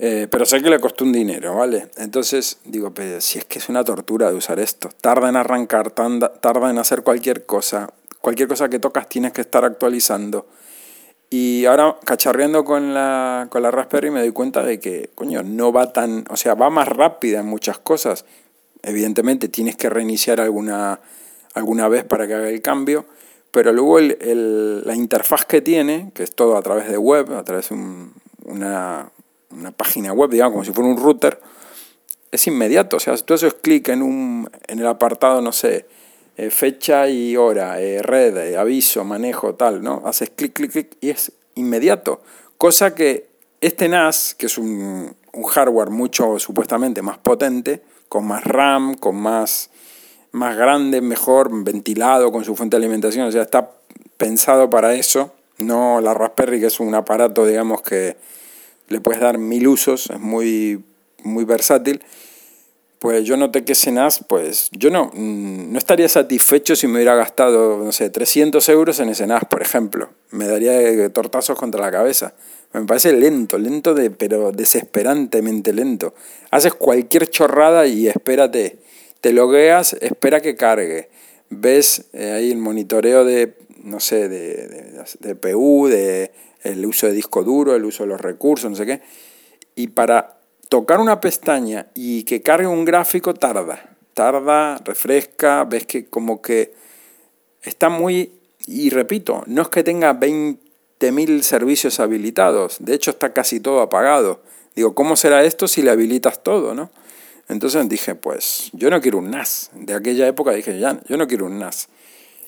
eh, 0.00 0.26
pero 0.28 0.44
sé 0.46 0.62
que 0.62 0.70
le 0.70 0.80
costó 0.80 1.04
un 1.04 1.12
dinero, 1.12 1.54
¿vale? 1.54 1.88
Entonces 1.96 2.58
digo, 2.64 2.92
pero 2.92 3.20
si 3.20 3.38
es 3.38 3.44
que 3.44 3.60
es 3.60 3.68
una 3.68 3.84
tortura 3.84 4.32
de 4.32 4.36
usar 4.36 4.58
esto. 4.58 4.90
Tarda 5.00 5.28
en 5.28 5.36
arrancar, 5.36 5.92
tarda 5.92 6.70
en 6.70 6.78
hacer 6.78 7.04
cualquier 7.04 7.46
cosa. 7.46 7.92
Cualquier 8.20 8.48
cosa 8.48 8.68
que 8.68 8.80
tocas 8.80 9.08
tienes 9.08 9.32
que 9.32 9.42
estar 9.42 9.64
actualizando. 9.64 10.48
Y 11.30 11.66
ahora, 11.66 11.96
cacharreando 12.04 12.64
con 12.64 12.94
la, 12.94 13.48
con 13.50 13.62
la 13.62 13.70
Raspberry, 13.70 14.10
me 14.10 14.20
doy 14.20 14.32
cuenta 14.32 14.62
de 14.62 14.80
que, 14.80 15.10
coño, 15.14 15.42
no 15.42 15.72
va 15.72 15.92
tan. 15.92 16.24
O 16.30 16.36
sea, 16.36 16.54
va 16.54 16.70
más 16.70 16.88
rápida 16.88 17.40
en 17.40 17.46
muchas 17.46 17.78
cosas. 17.78 18.24
Evidentemente 18.82 19.48
tienes 19.48 19.76
que 19.76 19.90
reiniciar 19.90 20.40
alguna, 20.40 21.00
alguna 21.52 21.88
vez 21.88 22.04
para 22.04 22.26
que 22.26 22.34
haga 22.34 22.48
el 22.48 22.62
cambio. 22.62 23.04
Pero 23.50 23.72
luego 23.72 23.98
el, 23.98 24.82
la 24.86 24.94
interfaz 24.94 25.44
que 25.44 25.60
tiene, 25.60 26.12
que 26.14 26.22
es 26.22 26.34
todo 26.34 26.56
a 26.56 26.62
través 26.62 26.88
de 26.88 26.96
web, 26.96 27.32
a 27.34 27.44
través 27.44 27.68
de 27.68 27.74
una, 28.44 29.10
una 29.50 29.70
página 29.72 30.12
web, 30.12 30.30
digamos, 30.30 30.52
como 30.52 30.64
si 30.64 30.72
fuera 30.72 30.90
un 30.90 30.96
router, 30.96 31.40
es 32.30 32.46
inmediato. 32.46 32.96
O 32.96 33.00
sea, 33.00 33.16
tú 33.18 33.34
haces 33.34 33.54
clic 33.54 33.88
en, 33.88 34.02
un, 34.02 34.50
en 34.66 34.78
el 34.78 34.86
apartado, 34.86 35.42
no 35.42 35.52
sé, 35.52 35.86
eh, 36.38 36.50
fecha 36.50 37.08
y 37.08 37.36
hora, 37.36 37.80
eh, 37.80 38.00
red, 38.00 38.36
eh, 38.36 38.56
aviso, 38.56 39.02
manejo, 39.02 39.56
tal, 39.56 39.82
¿no? 39.82 40.02
Haces 40.06 40.30
clic, 40.30 40.52
clic, 40.52 40.70
clic 40.70 40.96
y 41.00 41.10
es 41.10 41.32
inmediato. 41.56 42.22
Cosa 42.56 42.94
que 42.94 43.26
este 43.60 43.88
NAS, 43.88 44.36
que 44.38 44.46
es 44.46 44.56
un, 44.56 45.16
un 45.32 45.42
hardware 45.42 45.90
mucho 45.90 46.38
supuestamente 46.38 47.02
más 47.02 47.18
potente, 47.18 47.82
con 48.08 48.24
más 48.24 48.44
RAM, 48.44 48.94
con 48.94 49.16
más, 49.16 49.70
más 50.30 50.56
grande, 50.56 51.00
mejor, 51.00 51.50
ventilado, 51.64 52.30
con 52.30 52.44
su 52.44 52.54
fuente 52.54 52.76
de 52.76 52.84
alimentación, 52.84 53.26
o 53.26 53.32
sea, 53.32 53.42
está 53.42 53.72
pensado 54.16 54.70
para 54.70 54.94
eso, 54.94 55.34
no 55.58 56.00
la 56.00 56.14
Raspberry, 56.14 56.60
que 56.60 56.66
es 56.66 56.78
un 56.78 56.94
aparato, 56.94 57.46
digamos, 57.46 57.82
que 57.82 58.16
le 58.86 59.00
puedes 59.00 59.20
dar 59.20 59.38
mil 59.38 59.66
usos, 59.66 60.08
es 60.08 60.20
muy, 60.20 60.84
muy 61.24 61.44
versátil. 61.44 62.00
Pues 62.98 63.24
yo 63.24 63.36
noté 63.36 63.64
que 63.64 63.72
ese 63.72 63.92
NAS, 63.92 64.24
pues 64.28 64.70
yo 64.72 64.90
no, 64.90 65.12
mm, 65.14 65.72
no 65.72 65.78
estaría 65.78 66.08
satisfecho 66.08 66.74
si 66.74 66.88
me 66.88 66.94
hubiera 66.94 67.14
gastado, 67.14 67.78
no 67.84 67.92
sé, 67.92 68.10
300 68.10 68.68
euros 68.70 68.98
en 68.98 69.08
ese 69.08 69.26
NAS, 69.26 69.44
por 69.44 69.62
ejemplo. 69.62 70.10
Me 70.30 70.48
daría 70.48 71.08
tortazos 71.10 71.56
contra 71.56 71.80
la 71.80 71.92
cabeza. 71.92 72.34
Me 72.72 72.84
parece 72.84 73.12
lento, 73.12 73.56
lento, 73.56 73.94
de, 73.94 74.10
pero 74.10 74.50
desesperantemente 74.50 75.72
lento. 75.72 76.12
Haces 76.50 76.74
cualquier 76.74 77.28
chorrada 77.30 77.86
y 77.86 78.08
espérate. 78.08 78.78
Te 79.20 79.32
logueas, 79.32 79.94
espera 80.00 80.40
que 80.40 80.56
cargue. 80.56 81.08
Ves 81.50 82.06
eh, 82.12 82.32
ahí 82.32 82.50
el 82.50 82.58
monitoreo 82.58 83.24
de, 83.24 83.54
no 83.82 84.00
sé, 84.00 84.28
de, 84.28 84.68
de, 84.68 85.04
de 85.20 85.34
PU, 85.34 85.86
de 85.88 86.32
el 86.62 86.84
uso 86.84 87.06
de 87.06 87.12
disco 87.12 87.44
duro, 87.44 87.74
el 87.74 87.84
uso 87.84 88.02
de 88.02 88.08
los 88.08 88.20
recursos, 88.20 88.70
no 88.70 88.76
sé 88.76 88.86
qué. 88.86 89.00
Y 89.74 89.88
para 89.88 90.37
tocar 90.68 91.00
una 91.00 91.20
pestaña 91.20 91.88
y 91.94 92.24
que 92.24 92.42
cargue 92.42 92.66
un 92.66 92.84
gráfico 92.84 93.34
tarda. 93.34 93.96
Tarda, 94.14 94.78
refresca, 94.84 95.64
ves 95.64 95.86
que 95.86 96.06
como 96.06 96.42
que 96.42 96.72
está 97.62 97.88
muy... 97.88 98.32
Y 98.66 98.90
repito, 98.90 99.44
no 99.46 99.62
es 99.62 99.68
que 99.68 99.82
tenga 99.82 100.12
20.000 100.18 101.40
servicios 101.42 102.00
habilitados, 102.00 102.76
de 102.80 102.94
hecho 102.94 103.12
está 103.12 103.32
casi 103.32 103.60
todo 103.60 103.80
apagado. 103.80 104.42
Digo, 104.74 104.94
¿cómo 104.94 105.16
será 105.16 105.42
esto 105.44 105.66
si 105.66 105.82
le 105.82 105.90
habilitas 105.90 106.42
todo, 106.42 106.74
no? 106.74 106.90
Entonces 107.48 107.88
dije, 107.88 108.14
pues 108.14 108.68
yo 108.74 108.90
no 108.90 109.00
quiero 109.00 109.18
un 109.18 109.30
NAS. 109.30 109.70
De 109.74 109.94
aquella 109.94 110.26
época 110.26 110.52
dije, 110.52 110.78
ya, 110.78 111.00
yo 111.08 111.16
no 111.16 111.26
quiero 111.26 111.46
un 111.46 111.58
NAS. 111.58 111.88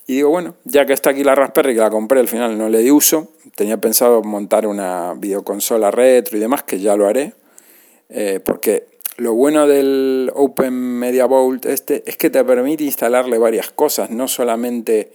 Y 0.06 0.16
digo, 0.16 0.28
bueno, 0.28 0.56
ya 0.64 0.84
que 0.84 0.92
está 0.92 1.10
aquí 1.10 1.24
la 1.24 1.34
Raspberry, 1.34 1.74
que 1.74 1.80
la 1.80 1.90
compré, 1.90 2.20
al 2.20 2.28
final 2.28 2.58
no 2.58 2.68
le 2.68 2.80
di 2.80 2.90
uso, 2.90 3.32
tenía 3.54 3.78
pensado 3.78 4.22
montar 4.22 4.66
una 4.66 5.14
videoconsola 5.14 5.90
retro 5.90 6.36
y 6.36 6.40
demás, 6.40 6.64
que 6.64 6.80
ya 6.80 6.96
lo 6.96 7.06
haré, 7.06 7.32
eh, 8.10 8.40
porque 8.44 8.86
lo 9.16 9.34
bueno 9.34 9.66
del 9.66 10.32
Open 10.34 10.72
Media 10.72 11.26
Vault 11.26 11.66
este 11.66 12.02
es 12.06 12.16
que 12.16 12.30
te 12.30 12.42
permite 12.44 12.84
instalarle 12.84 13.38
varias 13.38 13.70
cosas, 13.70 14.10
no 14.10 14.28
solamente 14.28 15.12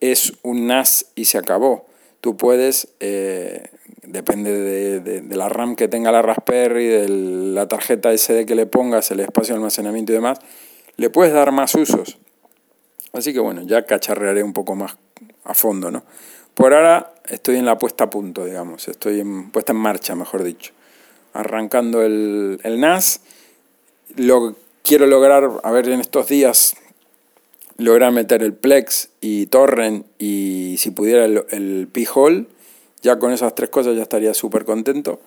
es 0.00 0.34
un 0.42 0.66
NAS 0.66 1.06
y 1.14 1.24
se 1.24 1.38
acabó. 1.38 1.86
Tú 2.20 2.36
puedes, 2.36 2.88
eh, 3.00 3.70
depende 4.02 5.00
de, 5.00 5.36
la 5.36 5.48
RAM 5.48 5.76
que 5.76 5.88
tenga 5.88 6.12
la 6.12 6.22
Raspberry, 6.22 6.86
de 6.86 7.08
la 7.08 7.68
tarjeta 7.68 8.16
SD 8.16 8.46
que 8.46 8.54
le 8.54 8.66
pongas, 8.66 9.10
el 9.10 9.20
espacio 9.20 9.54
de 9.54 9.58
almacenamiento 9.58 10.12
y 10.12 10.16
demás, 10.16 10.38
le 10.96 11.10
puedes 11.10 11.32
dar 11.32 11.52
más 11.52 11.74
usos. 11.74 12.18
Así 13.12 13.32
que 13.32 13.40
bueno, 13.40 13.62
ya 13.62 13.86
cacharrearé 13.86 14.42
un 14.42 14.52
poco 14.52 14.74
más 14.74 14.96
a 15.44 15.54
fondo, 15.54 15.90
¿no? 15.90 16.04
Por 16.54 16.74
ahora 16.74 17.14
estoy 17.28 17.56
en 17.56 17.64
la 17.64 17.78
puesta 17.78 18.04
a 18.04 18.10
punto, 18.10 18.44
digamos, 18.44 18.88
estoy 18.88 19.20
en 19.20 19.50
puesta 19.50 19.72
en 19.72 19.78
marcha, 19.78 20.14
mejor 20.14 20.42
dicho. 20.42 20.72
Arrancando 21.36 22.02
el, 22.02 22.60
NAS. 22.64 23.20
Lo 24.16 24.56
quiero 24.82 25.06
lograr, 25.06 25.50
a 25.62 25.70
ver, 25.70 25.88
en 25.88 26.00
estos 26.00 26.28
días, 26.28 26.76
lograr 27.76 28.12
meter 28.12 28.42
el 28.42 28.54
Plex 28.54 29.10
y 29.20 29.46
Torrent 29.46 30.06
y 30.18 30.76
si 30.78 30.90
pudiera 30.90 31.24
el, 31.24 31.44
el 31.50 31.88
P-Hole. 31.92 32.46
Ya 33.02 33.18
con 33.18 33.32
esas 33.32 33.54
tres 33.54 33.70
cosas 33.70 33.96
ya 33.96 34.02
estaría 34.02 34.34
súper 34.34 34.64
contento. 34.64 35.20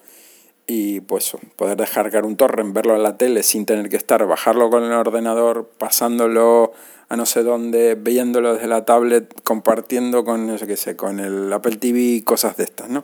Y 0.72 1.00
pues 1.02 1.36
poder 1.56 1.78
descargar 1.78 2.26
un 2.26 2.38
torrent, 2.38 2.76
verlo 2.76 2.96
en 2.96 3.02
la 3.02 3.18
tele 3.18 3.42
sin 3.42 3.66
tener 3.66 3.90
que 3.90 3.96
estar, 3.96 4.24
bajarlo 4.28 4.70
con 4.70 4.84
el 4.84 4.92
ordenador, 4.92 5.68
pasándolo 5.80 6.74
a 7.10 7.16
no 7.16 7.26
sé 7.26 7.42
dónde, 7.42 7.96
viéndolo 7.96 8.54
desde 8.54 8.68
la 8.68 8.86
tablet, 8.86 9.34
compartiendo 9.44 10.24
con, 10.24 10.46
no 10.46 10.60
sé 10.60 10.68
qué 10.68 10.78
sé, 10.78 10.96
con 10.96 11.20
el 11.20 11.52
Apple 11.52 11.78
TV, 11.78 12.24
cosas 12.24 12.56
de 12.56 12.66
estas, 12.66 12.88
¿no? 12.88 13.04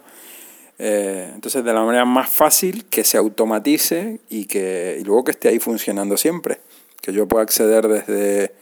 Eh, 0.78 1.32
entonces, 1.34 1.64
de 1.64 1.74
la 1.74 1.84
manera 1.84 2.06
más 2.06 2.30
fácil, 2.30 2.86
que 2.86 3.04
se 3.04 3.18
automatice 3.18 4.20
y, 4.30 4.46
que, 4.46 4.98
y 5.00 5.04
luego 5.04 5.24
que 5.24 5.32
esté 5.32 5.50
ahí 5.50 5.60
funcionando 5.60 6.18
siempre. 6.18 6.60
Que 7.02 7.14
yo 7.14 7.28
pueda 7.28 7.44
acceder 7.44 7.88
desde, 7.88 8.54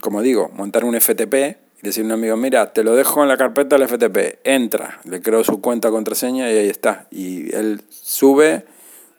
como 0.00 0.22
digo, 0.22 0.50
montar 0.54 0.84
un 0.84 0.98
FTP 0.98 1.34
y 1.82 1.86
decirle 1.86 2.12
a 2.12 2.14
un 2.14 2.20
amigo, 2.20 2.36
mira, 2.36 2.72
te 2.72 2.84
lo 2.84 2.94
dejo 2.94 3.22
en 3.22 3.28
la 3.28 3.36
carpeta 3.36 3.76
del 3.76 3.88
FTP, 3.88 4.40
entra, 4.44 5.00
le 5.04 5.22
creo 5.22 5.42
su 5.44 5.60
cuenta, 5.60 5.90
contraseña 5.90 6.50
y 6.50 6.58
ahí 6.58 6.68
está. 6.68 7.06
Y 7.10 7.54
él 7.54 7.82
sube 7.88 8.64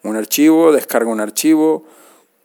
un 0.03 0.15
archivo, 0.15 0.71
descarga 0.71 1.09
un 1.09 1.19
archivo, 1.19 1.85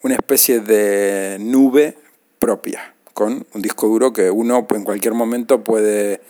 una 0.02 0.14
especie 0.14 0.60
de 0.60 1.36
nube 1.40 1.98
propia, 2.38 2.94
con 3.12 3.46
un 3.52 3.62
disco 3.62 3.88
duro 3.88 4.12
que 4.12 4.30
uno 4.30 4.66
en 4.70 4.84
cualquier 4.84 5.14
momento 5.14 5.62
puede 5.62 6.20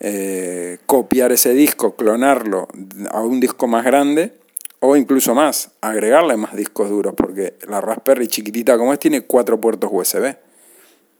eh, 0.00 0.78
copiar 0.86 1.32
ese 1.32 1.52
disco, 1.54 1.96
clonarlo 1.96 2.68
a 3.10 3.20
un 3.22 3.40
disco 3.40 3.66
más 3.66 3.84
grande 3.84 4.34
o 4.80 4.96
incluso 4.96 5.34
más, 5.34 5.70
agregarle 5.80 6.36
más 6.36 6.54
discos 6.54 6.90
duros, 6.90 7.14
porque 7.16 7.54
la 7.68 7.80
Raspberry 7.80 8.28
chiquitita 8.28 8.76
como 8.76 8.92
es 8.92 8.98
tiene 8.98 9.22
cuatro 9.22 9.60
puertos 9.60 9.90
USB. 9.92 10.36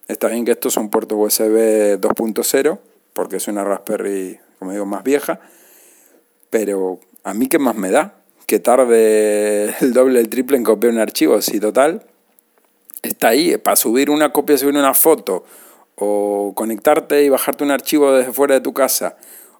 Está 0.09 0.28
bien 0.28 0.45
que 0.45 0.52
estos 0.52 0.73
son 0.73 0.88
puertos 0.88 1.18
USB 1.18 1.99
2.0, 2.00 2.78
porque 3.12 3.37
es 3.37 3.49
una 3.49 3.64
Raspberry, 3.64 4.38
como 4.59 4.73
digo, 4.73 4.87
más 4.87 5.02
vieja, 5.02 5.40
pero 6.50 7.00
a 7.25 7.35
mí 7.35 7.49
qué 7.49 7.59
más 7.59 7.75
me 7.75 7.90
da 7.90 8.14
que 8.47 8.61
tarde 8.61 9.75
el 9.80 9.92
doble, 9.92 10.21
el 10.21 10.28
triple 10.28 10.56
en 10.56 10.64
copiar 10.64 10.92
un 10.92 11.00
archivo, 11.00 11.42
si 11.42 11.61
total, 11.61 12.02
está 13.02 13.28
ahí, 13.28 13.56
para 13.59 13.76
subir 13.76 14.09
una 14.09 14.33
copia, 14.33 14.56
subir 14.56 14.76
una 14.76 14.95
foto, 14.95 15.45
o 15.96 16.52
conectarte 16.54 17.24
y 17.24 17.28
bajarte 17.28 17.64
un 17.64 17.70
archivo 17.70 18.12
desde 18.12 18.32
fuera 18.32 18.54
de 18.54 18.60
tu 18.60 18.72
casa, 18.72 19.16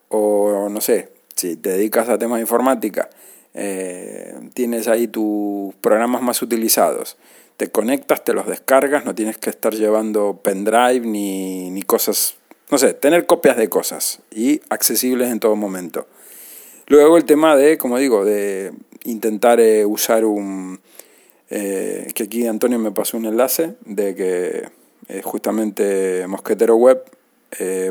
o 0.09 0.69
no 0.71 0.81
sé, 0.81 1.13
si 1.35 1.57
te 1.57 1.71
dedicas 1.71 2.09
a 2.09 2.19
temas 2.19 2.37
de 2.37 2.43
informática, 2.43 3.11
eh, 3.55 4.35
tienes 4.55 4.87
ahí 4.89 5.09
tus 5.09 5.75
programas 5.77 6.23
más 6.23 6.41
utilizados. 6.43 7.17
Te 7.57 7.71
conectas, 7.71 8.23
te 8.23 8.35
los 8.35 8.47
descargas, 8.47 9.07
no 9.07 9.15
tienes 9.15 9.39
que 9.39 9.49
estar 9.49 9.75
llevando 9.75 10.41
pendrive 10.43 11.01
ni, 11.01 11.71
ni 11.71 11.83
cosas, 11.83 12.37
no 12.71 12.77
sé, 12.77 12.93
tener 12.93 13.25
copias 13.25 13.57
de 13.57 13.71
cosas 13.71 14.21
y 14.31 14.61
accesibles 14.69 15.31
en 15.31 15.41
todo 15.41 15.57
momento. 15.57 16.07
Luego 16.87 17.17
el 17.17 17.25
tema 17.25 17.57
de, 17.57 17.79
como 17.79 17.99
digo, 17.99 18.25
de 18.25 18.73
intentar 19.05 19.61
eh, 19.61 19.87
usar 19.87 20.25
un... 20.25 20.81
Eh, 21.49 22.09
que 22.15 22.25
aquí 22.25 22.47
Antonio 22.47 22.79
me 22.79 22.91
pasó 22.91 23.17
un 23.17 23.25
enlace 23.25 23.77
de 23.85 24.15
que 24.15 24.69
eh, 25.09 25.23
justamente 25.23 26.27
Mosquetero 26.27 26.77
Web 26.77 27.05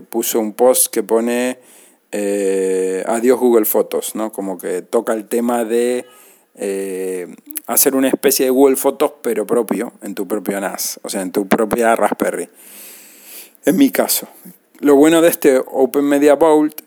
puso 0.09 0.39
un 0.39 0.53
post 0.53 0.93
que 0.93 1.01
pone 1.01 1.57
adiós 2.11 3.39
Google 3.39 3.65
Fotos, 3.65 4.13
¿no? 4.13 4.31
Como 4.31 4.59
que 4.59 4.83
toca 4.83 5.13
el 5.13 5.25
tema 5.25 5.63
de 5.63 6.05
hacer 7.65 7.95
una 7.95 8.09
especie 8.09 8.45
de 8.45 8.51
Google 8.51 8.75
Fotos 8.75 9.13
pero 9.21 9.47
propio, 9.47 9.93
en 10.01 10.13
tu 10.13 10.27
propio 10.27 10.59
NAS, 10.59 10.99
o 11.03 11.09
sea, 11.09 11.21
en 11.21 11.31
tu 11.31 11.47
propia 11.47 11.95
Raspberry. 11.95 12.47
En 13.65 13.77
mi 13.77 13.89
caso. 13.89 14.27
Lo 14.79 14.95
bueno 14.95 15.21
de 15.21 15.29
este 15.29 15.57
Open 15.57 16.05
Media 16.05 16.35
Vault 16.35 16.81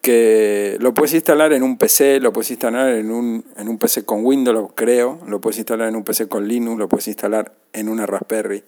que 0.00 0.76
lo 0.80 0.94
puedes 0.94 1.12
instalar 1.14 1.52
en 1.52 1.62
un 1.62 1.76
PC, 1.76 2.20
lo 2.20 2.32
puedes 2.32 2.50
instalar 2.50 2.90
en 2.90 3.10
un, 3.10 3.44
en 3.56 3.68
un 3.68 3.78
PC 3.78 4.04
con 4.04 4.24
Windows, 4.24 4.70
creo, 4.74 5.18
lo 5.26 5.40
puedes 5.40 5.58
instalar 5.58 5.88
en 5.88 5.96
un 5.96 6.04
PC 6.04 6.28
con 6.28 6.48
Linux, 6.48 6.78
lo 6.78 6.88
puedes 6.88 7.08
instalar 7.08 7.52
en 7.72 7.88
una 7.88 8.06
Raspberry. 8.06 8.62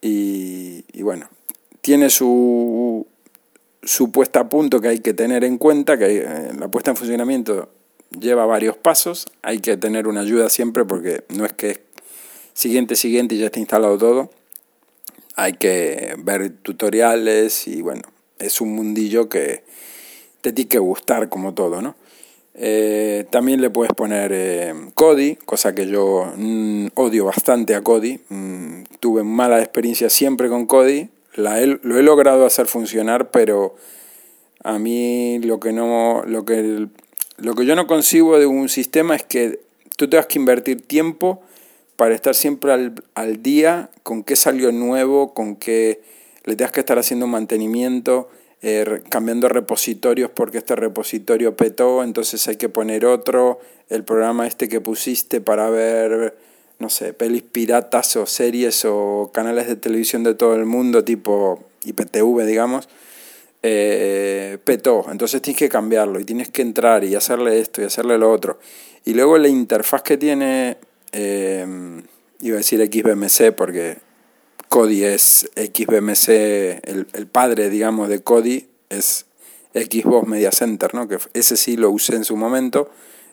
Y, 0.00 0.84
y 0.92 1.02
bueno, 1.02 1.28
tiene 1.80 2.10
su, 2.10 3.06
su 3.82 4.10
puesta 4.10 4.40
a 4.40 4.48
punto 4.48 4.80
que 4.80 4.88
hay 4.88 4.98
que 5.00 5.14
tener 5.14 5.44
en 5.44 5.58
cuenta, 5.58 5.98
que 5.98 6.18
eh, 6.18 6.52
la 6.58 6.68
puesta 6.68 6.90
en 6.90 6.96
funcionamiento 6.96 7.70
lleva 8.18 8.44
varios 8.46 8.76
pasos, 8.76 9.26
hay 9.42 9.60
que 9.60 9.76
tener 9.76 10.06
una 10.08 10.20
ayuda 10.20 10.48
siempre 10.50 10.84
porque 10.84 11.24
no 11.28 11.44
es 11.44 11.52
que 11.52 11.70
es 11.70 11.80
siguiente, 12.54 12.96
siguiente 12.96 13.34
y 13.34 13.38
ya 13.38 13.46
está 13.46 13.60
instalado 13.60 13.98
todo. 13.98 14.30
Hay 15.36 15.54
que 15.54 16.16
ver 16.18 16.50
tutoriales 16.50 17.66
y 17.68 17.82
bueno, 17.82 18.02
es 18.38 18.60
un 18.60 18.74
mundillo 18.74 19.28
que, 19.28 19.64
te 20.40 20.52
tiene 20.52 20.68
que 20.68 20.78
gustar 20.78 21.28
como 21.28 21.54
todo, 21.54 21.82
¿no? 21.82 21.94
Eh, 22.54 23.26
también 23.30 23.60
le 23.60 23.70
puedes 23.70 23.92
poner 23.92 24.32
eh, 24.34 24.74
Kodi, 24.94 25.36
cosa 25.36 25.74
que 25.74 25.86
yo 25.86 26.32
mm, 26.36 26.88
odio 26.94 27.24
bastante 27.26 27.74
a 27.74 27.82
Kodi. 27.82 28.20
Mm, 28.28 28.82
tuve 28.98 29.22
mala 29.22 29.60
experiencia 29.60 30.10
siempre 30.10 30.48
con 30.48 30.66
Kodi. 30.66 31.08
La 31.34 31.60
lo 31.60 31.98
he 31.98 32.02
logrado 32.02 32.44
hacer 32.44 32.66
funcionar, 32.66 33.30
pero 33.30 33.76
a 34.64 34.78
mí 34.78 35.38
lo 35.38 35.60
que, 35.60 35.72
no, 35.72 36.22
lo, 36.26 36.44
que, 36.44 36.88
lo 37.38 37.54
que 37.54 37.64
yo 37.64 37.76
no 37.76 37.86
consigo 37.86 38.38
de 38.38 38.46
un 38.46 38.68
sistema 38.68 39.14
es 39.14 39.22
que 39.22 39.60
tú 39.96 40.10
tengas 40.10 40.26
que 40.26 40.38
invertir 40.38 40.82
tiempo 40.82 41.40
para 41.96 42.14
estar 42.14 42.34
siempre 42.34 42.72
al, 42.72 42.94
al 43.14 43.42
día 43.42 43.90
con 44.02 44.24
qué 44.24 44.34
salió 44.34 44.72
nuevo, 44.72 45.34
con 45.34 45.54
qué 45.54 46.00
le 46.44 46.56
tengas 46.56 46.72
que 46.72 46.80
estar 46.80 46.98
haciendo 46.98 47.26
mantenimiento 47.26 48.28
eh, 48.62 49.02
cambiando 49.08 49.48
repositorios 49.48 50.30
porque 50.30 50.58
este 50.58 50.76
repositorio 50.76 51.56
petó, 51.56 52.02
entonces 52.02 52.46
hay 52.46 52.56
que 52.56 52.68
poner 52.68 53.06
otro, 53.06 53.58
el 53.88 54.04
programa 54.04 54.46
este 54.46 54.68
que 54.68 54.82
pusiste 54.82 55.40
para 55.40 55.70
ver, 55.70 56.36
no 56.78 56.90
sé, 56.90 57.14
pelis 57.14 57.42
piratas 57.42 58.16
o 58.16 58.26
series 58.26 58.84
o 58.84 59.30
canales 59.32 59.66
de 59.66 59.76
televisión 59.76 60.24
de 60.24 60.34
todo 60.34 60.56
el 60.56 60.66
mundo, 60.66 61.04
tipo 61.04 61.64
IPTV, 61.84 62.44
digamos, 62.44 62.88
eh, 63.62 64.58
petó, 64.64 65.06
entonces 65.10 65.40
tienes 65.40 65.58
que 65.58 65.68
cambiarlo 65.70 66.20
y 66.20 66.24
tienes 66.24 66.50
que 66.50 66.60
entrar 66.60 67.02
y 67.04 67.14
hacerle 67.14 67.60
esto 67.60 67.80
y 67.80 67.84
hacerle 67.84 68.18
lo 68.18 68.30
otro. 68.30 68.58
Y 69.06 69.14
luego 69.14 69.38
la 69.38 69.48
interfaz 69.48 70.02
que 70.02 70.18
tiene, 70.18 70.76
eh, 71.12 71.66
iba 72.40 72.56
a 72.56 72.58
decir 72.58 72.80
XBMC 72.86 73.52
porque 73.52 74.09
Kodi 74.70 75.02
es 75.02 75.50
XBMC, 75.56 76.28
el, 76.28 77.08
el, 77.12 77.26
padre, 77.26 77.70
digamos, 77.70 78.08
de 78.08 78.22
Kodi 78.22 78.68
es 78.88 79.26
Xbox 79.74 80.28
Media 80.28 80.52
Center, 80.52 80.94
¿no? 80.94 81.08
que 81.08 81.18
ese 81.34 81.56
sí 81.56 81.76
lo 81.76 81.90
usé 81.90 82.14
en 82.14 82.24
su 82.24 82.36
momento, 82.36 82.88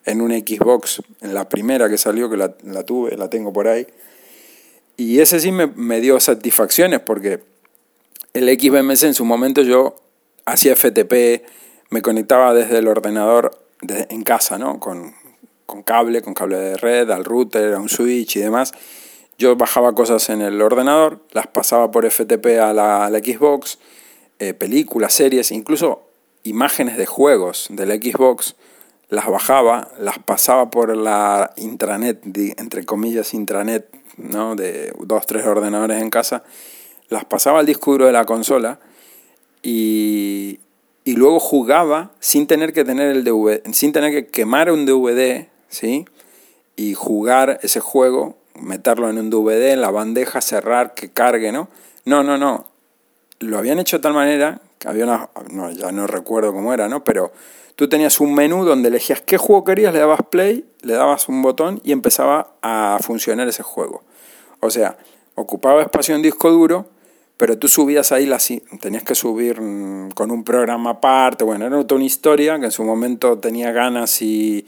en 0.06 0.22
un 0.22 0.32
Xbox, 0.32 1.04
en 1.22 1.36
la 1.36 1.48
primera 1.48 1.90
que 1.90 2.00
salió, 2.00 2.28
que 2.28 2.38
la, 2.38 2.56
la 2.64 2.82
tuve, 2.82 3.16
la 3.18 3.30
tengo 3.30 3.54
por 3.54 3.68
ahí. 3.68 3.86
Y 4.98 5.20
ese 5.20 5.40
sí 5.40 5.52
me, 5.52 5.68
me, 5.68 6.02
dio 6.02 6.20
satisfacciones 6.20 7.02
porque 7.02 7.44
el 8.34 8.50
XBMC 8.60 9.04
en 9.04 9.14
su 9.14 9.24
momento 9.24 9.62
yo 9.62 9.94
hacía 10.44 10.76
FTP, 10.76 11.46
me 11.92 12.02
conectaba 12.02 12.56
desde 12.56 12.80
el 12.80 12.88
ordenador 12.88 13.56
en 13.84 14.24
casa, 14.24 14.58
¿no? 14.58 14.80
Con, 14.80 15.14
con 15.68 15.84
cable, 15.84 16.24
con 16.24 16.34
cable 16.34 16.58
de 16.58 16.78
red, 16.78 17.12
al 17.12 17.24
router, 17.24 17.76
a 17.76 17.80
un 17.80 17.90
switch 17.90 18.38
y 18.38 18.40
demás 18.40 18.74
yo 19.38 19.56
bajaba 19.56 19.94
cosas 19.94 20.30
en 20.30 20.42
el 20.42 20.62
ordenador, 20.62 21.22
las 21.32 21.48
pasaba 21.48 21.92
por 21.92 22.10
FTP 22.10 22.60
a 22.60 22.74
la, 22.74 23.08
Xbox, 23.10 23.78
eh, 24.40 24.54
películas, 24.54 25.14
series, 25.14 25.52
incluso 25.52 26.08
imágenes 26.44 26.98
de 26.98 27.06
juegos 27.06 27.68
de 27.70 27.86
la 27.86 27.96
Xbox, 27.96 28.56
las 29.10 29.28
bajaba, 29.28 29.90
las 30.00 30.20
pasaba 30.20 30.70
por 30.70 30.96
la 30.96 31.54
intranet, 31.56 32.22
entre 32.58 32.84
comillas 32.84 33.34
intranet, 33.34 33.88
¿no? 34.18 34.56
de 34.56 34.94
dos, 35.00 35.26
tres 35.28 35.46
ordenadores 35.46 36.02
en 36.02 36.10
casa, 36.10 36.44
las 37.10 37.26
pasaba 37.26 37.60
al 37.60 37.66
disco 37.66 37.92
duro 37.92 38.06
de 38.08 38.12
la 38.12 38.26
consola 38.26 38.80
y, 39.62 40.60
y 41.06 41.14
luego 41.14 41.40
jugaba 41.40 42.12
sin 42.20 42.48
tener 42.48 42.74
que 42.74 42.84
tener 42.84 43.16
el 43.16 43.24
DVD, 43.24 43.62
sin 43.72 43.94
tener 43.94 44.12
que 44.12 44.28
quemar 44.28 44.72
un 44.72 44.86
DVD, 44.86 45.48
¿sí? 45.70 46.06
Y 46.76 46.96
jugar 46.96 47.60
ese 47.64 47.80
juego 47.80 48.36
meterlo 48.62 49.10
en 49.10 49.18
un 49.18 49.30
DVD, 49.30 49.72
en 49.72 49.82
la 49.82 49.92
bandeja, 49.92 50.42
cerrar, 50.42 50.94
que 50.94 51.10
cargue, 51.10 51.52
¿no? 51.52 51.70
No, 52.06 52.24
no, 52.24 52.38
no. 52.38 52.66
Lo 53.40 53.58
habían 53.58 53.80
hecho 53.80 53.98
de 53.98 54.04
tal 54.04 54.14
manera 54.14 54.62
que 54.80 54.88
había 54.88 55.06
una, 55.06 55.30
no, 55.52 55.72
ya 55.72 55.92
no 55.92 56.08
recuerdo 56.08 56.54
cómo 56.54 56.74
era, 56.74 56.88
¿no? 56.88 57.04
Pero 57.04 57.32
tú 57.76 57.88
tenías 57.88 58.20
un 58.20 58.34
menú 58.34 58.66
donde 58.66 58.90
elegías 58.90 59.22
qué 59.22 59.38
juego 59.38 59.64
querías, 59.64 59.94
le 59.94 60.00
dabas 60.00 60.22
play, 60.30 60.66
le 60.82 60.94
dabas 60.94 61.30
un 61.30 61.42
botón 61.42 61.80
y 61.84 61.92
empezaba 61.92 62.56
a 62.62 62.98
funcionar 63.02 63.48
ese 63.48 63.64
juego. 63.64 64.04
O 64.60 64.70
sea, 64.70 64.98
ocupaba 65.36 65.82
espacio 65.82 66.16
en 66.16 66.22
disco 66.22 66.50
duro, 66.50 66.88
pero 67.38 67.58
tú 67.58 67.68
subías 67.68 68.12
ahí, 68.12 68.26
la, 68.26 68.40
tenías 68.82 69.04
que 69.04 69.14
subir 69.14 69.62
mm, 69.62 70.12
con 70.12 70.32
un 70.32 70.44
programa 70.44 70.92
aparte, 70.92 71.44
bueno, 71.44 71.68
era 71.68 71.84
toda 71.84 71.96
una 71.98 72.06
historia 72.06 72.60
que 72.60 72.66
en 72.66 72.72
su 72.72 72.84
momento 72.84 73.38
tenía 73.38 73.72
ganas 73.72 74.22
y, 74.22 74.68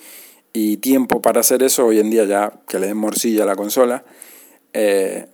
y 0.60 0.78
tiempo 0.78 1.22
para 1.22 1.40
hacer 1.40 1.64
eso, 1.64 1.86
hoy 1.86 2.00
en 2.00 2.10
día 2.10 2.26
ya 2.26 2.52
que 2.68 2.80
le 2.80 2.88
den 2.88 2.98
morcilla 2.98 3.44
a 3.44 3.46
la 3.46 3.56
consola, 3.56 4.04
eh, 4.74 5.26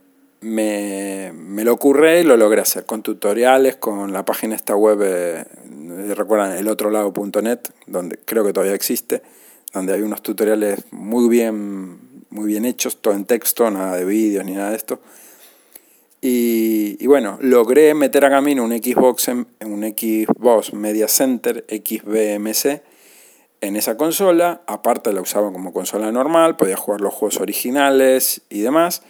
me, 0.42 1.32
me, 1.34 1.64
lo 1.64 1.74
ocurre 1.74 2.22
y 2.22 2.24
lo 2.24 2.38
logré 2.38 2.62
hacer 2.62 2.86
con 2.86 3.02
tutoriales, 3.02 3.76
con 3.78 4.14
la 4.14 4.24
página 4.24 4.56
esta 4.56 4.76
web, 4.76 5.00
eh, 5.02 5.46
recuerdan, 6.14 6.56
elotrolado.net, 6.58 7.60
donde 7.88 8.20
creo 8.24 8.46
que 8.46 8.54
todavía 8.54 8.76
existe, 8.76 9.24
donde 9.74 9.94
hay 9.94 10.02
unos 10.02 10.22
tutoriales 10.22 10.86
muy 10.92 11.28
bien, 11.28 11.98
muy 12.30 12.46
bien 12.46 12.66
hechos, 12.66 13.02
todo 13.02 13.16
en 13.16 13.26
texto, 13.26 13.72
nada 13.72 13.98
de 13.98 14.06
vídeos 14.06 14.46
ni 14.46 14.54
nada 14.54 14.70
de 14.70 14.76
esto. 14.76 15.00
Y, 16.22 17.06
bueno, 17.06 17.38
logré 17.42 17.94
meter 17.94 18.26
a 18.26 18.30
camino 18.32 18.64
un 18.64 18.72
Xbox, 18.72 19.28
en, 19.28 19.48
un 19.62 19.84
Xbox 19.84 20.74
Media 20.74 21.08
Center 21.08 21.66
XBMC, 21.70 22.82
en 23.65 23.75
esa 23.75 23.97
consola, 23.97 24.62
aparte 24.67 25.12
la 25.12 25.21
usaba 25.21 25.51
como 25.51 25.73
consola 25.73 26.12
normal, 26.12 26.56
podía 26.56 26.78
jugar 26.78 27.01
los 27.01 27.13
juegos 27.13 27.39
originales 27.39 28.41
y 28.49 28.62
demás, 28.62 29.01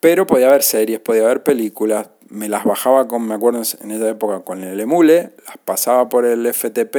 pero 0.00 0.26
podía 0.26 0.48
ver 0.48 0.62
series, 0.62 1.00
podía 1.00 1.24
ver 1.24 1.42
películas, 1.42 2.10
me 2.28 2.48
las 2.48 2.64
bajaba 2.64 3.08
con, 3.08 3.26
me 3.26 3.34
acuerdo 3.34 3.62
en 3.80 3.90
esa 3.90 4.08
época 4.08 4.40
con 4.40 4.62
el 4.62 4.78
emule, 4.78 5.32
las 5.46 5.56
pasaba 5.64 6.08
por 6.08 6.26
el 6.26 6.46
FTP 6.52 6.94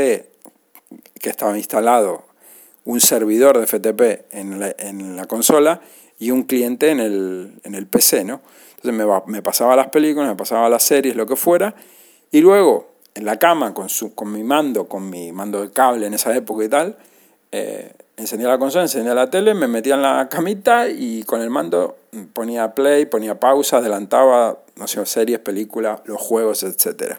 que 1.19 1.29
estaba 1.29 1.57
instalado, 1.57 2.25
un 2.83 2.99
servidor 2.99 3.59
de 3.59 3.67
FTP 3.67 4.33
en 4.33 4.59
la, 4.59 4.75
en 4.79 5.15
la 5.15 5.25
consola 5.25 5.81
y 6.17 6.31
un 6.31 6.43
cliente 6.43 6.89
en 6.89 6.99
el, 6.99 7.59
en 7.63 7.75
el 7.75 7.85
PC, 7.85 8.23
¿no? 8.23 8.41
Entonces 8.77 8.93
me, 8.93 9.05
me 9.27 9.41
pasaba 9.41 9.75
las 9.75 9.89
películas, 9.89 10.29
me 10.29 10.35
pasaba 10.35 10.69
las 10.69 10.83
series, 10.83 11.15
lo 11.15 11.25
que 11.25 11.35
fuera, 11.35 11.75
y 12.31 12.41
luego 12.41 12.96
en 13.17 13.25
la 13.25 13.37
cama 13.37 13.73
con, 13.73 13.89
su, 13.89 14.13
con 14.13 14.31
mi 14.31 14.43
mando, 14.43 14.87
con 14.87 15.09
mi 15.09 15.31
mando 15.31 15.61
de 15.61 15.71
cable 15.71 16.05
en 16.05 16.13
esa 16.13 16.35
época 16.35 16.63
y 16.63 16.69
tal, 16.69 16.97
eh, 17.51 17.91
encendía 18.15 18.47
la 18.47 18.59
consola, 18.59 18.83
encendía 18.83 19.15
la 19.15 19.29
tele, 19.29 19.55
me 19.55 19.67
metía 19.67 19.95
en 19.95 20.03
la 20.03 20.29
camita 20.29 20.87
y 20.87 21.23
con 21.23 21.41
el 21.41 21.49
mando 21.49 21.97
ponía 22.33 22.75
play, 22.75 23.07
ponía 23.07 23.39
pausa, 23.39 23.77
adelantaba, 23.77 24.59
no 24.75 24.87
sé, 24.87 25.03
series, 25.07 25.39
películas, 25.39 26.01
los 26.05 26.21
juegos, 26.21 26.61
etc. 26.61 27.15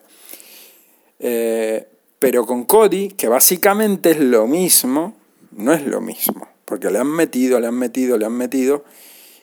Eh, 1.18 1.88
pero 2.20 2.46
con 2.46 2.64
Kodi, 2.64 3.08
que 3.08 3.26
básicamente 3.26 4.12
es 4.12 4.20
lo 4.20 4.46
mismo, 4.46 5.16
no 5.50 5.72
es 5.72 5.84
lo 5.84 6.00
mismo, 6.00 6.46
porque 6.64 6.90
le 6.90 7.00
han 7.00 7.10
metido, 7.10 7.58
le 7.58 7.66
han 7.66 7.74
metido, 7.74 8.18
le 8.18 8.26
han 8.26 8.34
metido, 8.34 8.84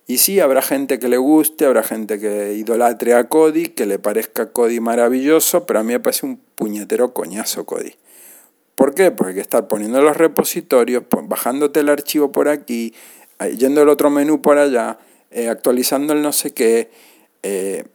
y 0.07 0.19
sí, 0.19 0.39
habrá 0.39 0.61
gente 0.61 0.99
que 0.99 1.09
le 1.09 1.17
guste, 1.17 1.65
habrá 1.65 1.81
gente 1.81 2.19
que 2.19 2.53
idolatre 2.53 3.15
a 3.15 3.27
Cody, 3.27 3.67
que 3.67 3.85
le 3.85 3.97
parezca 3.97 4.51
Cody 4.51 4.79
maravilloso, 4.79 5.65
pero 5.65 5.79
a 5.79 5.83
mí 5.83 5.93
me 5.93 5.99
parece 5.99 6.25
un 6.25 6.39
puñetero 6.55 7.13
coñazo 7.13 7.65
Cody. 7.65 7.95
¿Por 8.75 8.93
qué? 8.93 9.09
Porque 9.11 9.29
hay 9.29 9.35
que 9.35 9.41
estar 9.41 9.67
poniendo 9.67 10.01
los 10.01 10.15
repositorios, 10.15 11.03
bajándote 11.23 11.79
el 11.79 11.89
archivo 11.89 12.31
por 12.31 12.49
aquí, 12.49 12.93
yendo 13.57 13.81
al 13.81 13.89
otro 13.89 14.09
menú 14.09 14.41
por 14.41 14.57
allá, 14.57 14.99
eh, 15.31 15.49
actualizando 15.49 16.13
el 16.13 16.21
no 16.21 16.33
sé 16.33 16.53
qué. 16.53 16.91
Eh, 17.41 17.85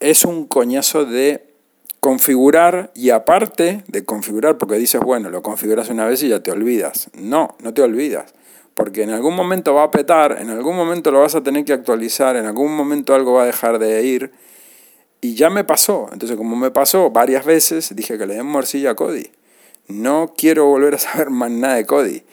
es 0.00 0.24
un 0.24 0.46
coñazo 0.46 1.04
de 1.04 1.52
configurar 2.00 2.92
y 2.94 3.10
aparte 3.10 3.84
de 3.88 4.04
configurar, 4.04 4.58
porque 4.58 4.76
dices, 4.76 5.00
bueno, 5.00 5.28
lo 5.28 5.42
configuras 5.42 5.90
una 5.90 6.06
vez 6.06 6.22
y 6.22 6.28
ya 6.28 6.42
te 6.42 6.50
olvidas. 6.50 7.10
No, 7.14 7.56
no 7.60 7.74
te 7.74 7.82
olvidas, 7.82 8.32
porque 8.74 9.02
en 9.02 9.10
algún 9.10 9.34
momento 9.34 9.74
va 9.74 9.84
a 9.84 9.90
petar, 9.90 10.38
en 10.40 10.50
algún 10.50 10.76
momento 10.76 11.10
lo 11.10 11.20
vas 11.20 11.34
a 11.34 11.42
tener 11.42 11.64
que 11.64 11.72
actualizar, 11.72 12.36
en 12.36 12.46
algún 12.46 12.74
momento 12.74 13.14
algo 13.14 13.34
va 13.34 13.42
a 13.42 13.46
dejar 13.46 13.78
de 13.78 14.02
ir. 14.04 14.32
Y 15.20 15.34
ya 15.34 15.50
me 15.50 15.62
pasó. 15.62 16.08
Entonces, 16.12 16.36
como 16.36 16.56
me 16.56 16.70
pasó 16.70 17.10
varias 17.10 17.44
veces, 17.44 17.94
dije 17.94 18.18
que 18.18 18.26
le 18.26 18.34
den 18.34 18.46
morcilla 18.46 18.90
a 18.90 18.94
Cody. 18.96 19.30
No 19.86 20.34
quiero 20.36 20.66
volver 20.66 20.94
a 20.96 20.98
saber 20.98 21.30
más 21.30 21.50
nada 21.50 21.76
de 21.76 21.86
Cody. 21.86 22.24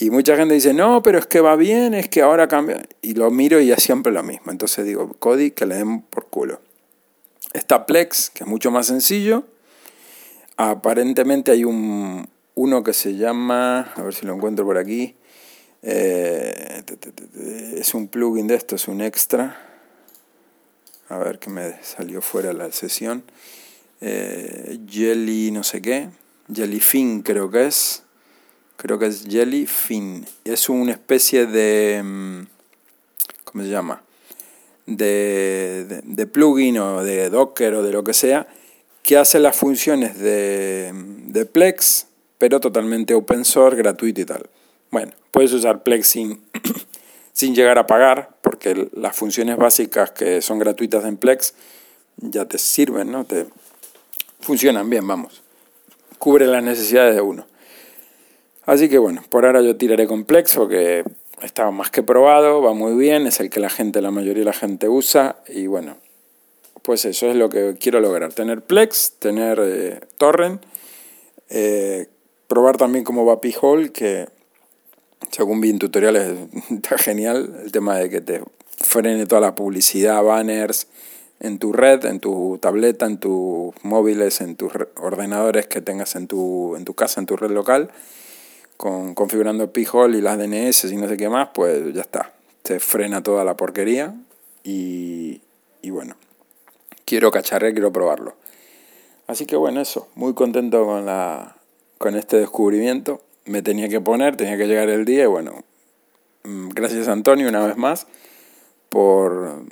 Y 0.00 0.10
mucha 0.10 0.36
gente 0.36 0.54
dice, 0.54 0.72
no, 0.72 1.02
pero 1.02 1.18
es 1.18 1.26
que 1.26 1.40
va 1.40 1.56
bien, 1.56 1.94
es 1.94 2.08
que 2.08 2.22
ahora 2.22 2.46
cambia. 2.46 2.86
Y 3.02 3.14
lo 3.14 3.30
miro 3.32 3.60
y 3.60 3.72
es 3.72 3.82
siempre 3.82 4.12
lo 4.12 4.22
mismo. 4.22 4.52
Entonces 4.52 4.84
digo, 4.86 5.12
Cody, 5.18 5.50
que 5.50 5.66
le 5.66 5.74
den 5.74 6.02
por 6.02 6.26
culo. 6.26 6.60
Está 7.52 7.86
Plex, 7.86 8.30
que 8.30 8.44
es 8.44 8.48
mucho 8.48 8.70
más 8.70 8.86
sencillo. 8.86 9.42
Aparentemente 10.56 11.50
hay 11.50 11.64
un, 11.64 12.28
uno 12.54 12.84
que 12.84 12.92
se 12.92 13.16
llama, 13.16 13.92
a 13.96 14.02
ver 14.02 14.14
si 14.14 14.26
lo 14.26 14.34
encuentro 14.34 14.64
por 14.64 14.78
aquí. 14.78 15.16
Eh, 15.82 16.82
es 17.76 17.94
un 17.94 18.08
plugin 18.08 18.46
de 18.46 18.54
esto, 18.54 18.76
es 18.76 18.88
un 18.88 19.00
extra. 19.00 19.64
A 21.08 21.18
ver 21.18 21.38
que 21.38 21.50
me 21.50 21.82
salió 21.82 22.20
fuera 22.20 22.52
la 22.52 22.70
sesión. 22.72 23.24
Eh, 24.00 24.78
Jelly 24.88 25.50
no 25.50 25.62
sé 25.62 25.80
qué. 25.80 26.08
Jellyfin 26.52 27.22
creo 27.22 27.50
que 27.50 27.66
es. 27.66 28.02
Creo 28.76 28.98
que 28.98 29.06
es 29.06 29.24
Jellyfin. 29.28 30.26
Es 30.44 30.68
una 30.68 30.92
especie 30.92 31.46
de... 31.46 32.02
Mm, 32.04 32.46
¿Cómo 33.44 33.64
se 33.64 33.70
llama? 33.70 34.02
De, 34.86 36.02
de, 36.04 36.26
plugin 36.26 36.78
o 36.78 37.02
de 37.02 37.28
Docker 37.28 37.74
o 37.74 37.82
de 37.82 37.92
lo 37.92 38.04
que 38.04 38.14
sea, 38.14 38.46
que 39.02 39.18
hace 39.18 39.38
las 39.38 39.56
funciones 39.56 40.18
de, 40.18 40.92
de 40.94 41.44
Plex, 41.44 42.06
pero 42.38 42.58
totalmente 42.58 43.12
open 43.12 43.44
source, 43.44 43.76
gratuito 43.76 44.22
y 44.22 44.24
tal. 44.24 44.48
Bueno, 44.90 45.12
puedes 45.38 45.52
usar 45.52 45.84
Plex 45.84 46.08
sin, 46.08 46.42
sin 47.32 47.54
llegar 47.54 47.78
a 47.78 47.86
pagar, 47.86 48.30
porque 48.42 48.88
las 48.92 49.14
funciones 49.14 49.56
básicas 49.56 50.10
que 50.10 50.42
son 50.42 50.58
gratuitas 50.58 51.04
en 51.04 51.16
Plex 51.16 51.54
ya 52.16 52.44
te 52.46 52.58
sirven, 52.58 53.12
¿no? 53.12 53.24
Te 53.24 53.46
funcionan 54.40 54.90
bien, 54.90 55.06
vamos 55.06 55.42
cubre 56.18 56.46
las 56.46 56.62
necesidades 56.62 57.14
de 57.14 57.20
uno. 57.20 57.46
Así 58.66 58.88
que 58.88 58.98
bueno, 58.98 59.22
por 59.30 59.46
ahora 59.46 59.62
yo 59.62 59.76
tiraré 59.76 60.08
Complexo, 60.08 60.66
que 60.66 61.04
está 61.40 61.70
más 61.70 61.90
que 61.90 62.02
probado, 62.02 62.60
va 62.60 62.74
muy 62.74 62.94
bien, 62.94 63.28
es 63.28 63.38
el 63.38 63.48
que 63.48 63.60
la 63.60 63.70
gente, 63.70 64.02
la 64.02 64.10
mayoría 64.10 64.40
de 64.40 64.46
la 64.46 64.52
gente 64.52 64.88
usa 64.88 65.36
y 65.48 65.68
bueno, 65.68 65.96
pues 66.82 67.04
eso 67.04 67.28
es 67.28 67.36
lo 67.36 67.48
que 67.48 67.76
quiero 67.80 68.00
lograr, 68.00 68.32
tener 68.32 68.62
Plex, 68.62 69.14
tener 69.20 69.60
eh, 69.62 70.00
Torrent, 70.18 70.60
eh, 71.48 72.08
probar 72.48 72.76
también 72.76 73.04
cómo 73.04 73.24
va 73.24 73.40
P-Hole, 73.40 73.92
que 73.92 74.28
según 75.30 75.60
vi 75.60 75.70
en 75.70 75.78
tutoriales 75.78 76.36
está 76.70 76.98
genial, 76.98 77.60
el 77.64 77.72
tema 77.72 77.96
de 77.96 78.10
que 78.10 78.20
te 78.20 78.42
frene 78.78 79.26
toda 79.26 79.40
la 79.40 79.54
publicidad, 79.54 80.22
banners, 80.22 80.86
en 81.40 81.58
tu 81.58 81.72
red, 81.72 82.04
en 82.04 82.20
tu 82.20 82.58
tableta, 82.60 83.06
en 83.06 83.18
tus 83.18 83.72
móviles, 83.82 84.40
en 84.40 84.56
tus 84.56 84.72
ordenadores 84.96 85.66
que 85.66 85.80
tengas 85.80 86.16
en 86.16 86.26
tu, 86.26 86.74
en 86.76 86.84
tu 86.84 86.94
casa, 86.94 87.20
en 87.20 87.26
tu 87.26 87.36
red 87.36 87.50
local, 87.50 87.90
con, 88.76 89.14
configurando 89.14 89.72
P-Hole 89.72 90.18
y 90.18 90.20
las 90.20 90.38
DNS 90.38 90.84
y 90.84 90.96
no 90.96 91.08
sé 91.08 91.16
qué 91.16 91.28
más, 91.28 91.50
pues 91.54 91.94
ya 91.94 92.00
está. 92.00 92.32
Se 92.64 92.80
frena 92.80 93.22
toda 93.22 93.44
la 93.44 93.56
porquería 93.56 94.14
y, 94.64 95.40
y 95.82 95.90
bueno, 95.90 96.16
quiero 97.04 97.30
cacharre, 97.30 97.72
quiero 97.72 97.92
probarlo. 97.92 98.34
Así 99.26 99.46
que 99.46 99.56
bueno, 99.56 99.80
eso, 99.80 100.08
muy 100.14 100.34
contento 100.34 100.84
con, 100.84 101.06
la, 101.06 101.56
con 101.98 102.16
este 102.16 102.38
descubrimiento. 102.38 103.20
Me 103.48 103.62
tenía 103.62 103.88
que 103.88 104.00
poner, 104.00 104.36
tenía 104.36 104.56
que 104.56 104.66
llegar 104.66 104.88
el 104.88 105.04
día 105.04 105.24
y 105.24 105.26
bueno, 105.26 105.64
mm, 106.44 106.68
gracias 106.70 107.08
Antonio 107.08 107.48
una 107.48 107.66
vez 107.66 107.76
más 107.76 108.06
por 108.88 109.64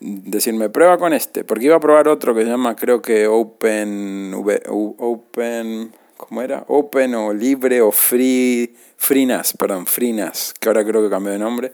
decirme, 0.00 0.68
prueba 0.68 0.98
con 0.98 1.12
este, 1.12 1.44
porque 1.44 1.66
iba 1.66 1.76
a 1.76 1.80
probar 1.80 2.08
otro 2.08 2.34
que 2.34 2.42
se 2.42 2.48
llama, 2.48 2.76
creo 2.76 3.02
que 3.02 3.26
Open, 3.26 4.34
Open, 4.68 5.92
¿cómo 6.16 6.42
era? 6.42 6.64
Open 6.68 7.14
o 7.14 7.32
Libre 7.32 7.80
o 7.80 7.90
Free, 7.90 8.74
FreeNAS, 8.96 9.54
perdón, 9.56 9.86
FreeNAS, 9.86 10.54
que 10.58 10.68
ahora 10.68 10.84
creo 10.84 11.02
que 11.02 11.10
cambió 11.10 11.32
de 11.32 11.38
nombre. 11.38 11.72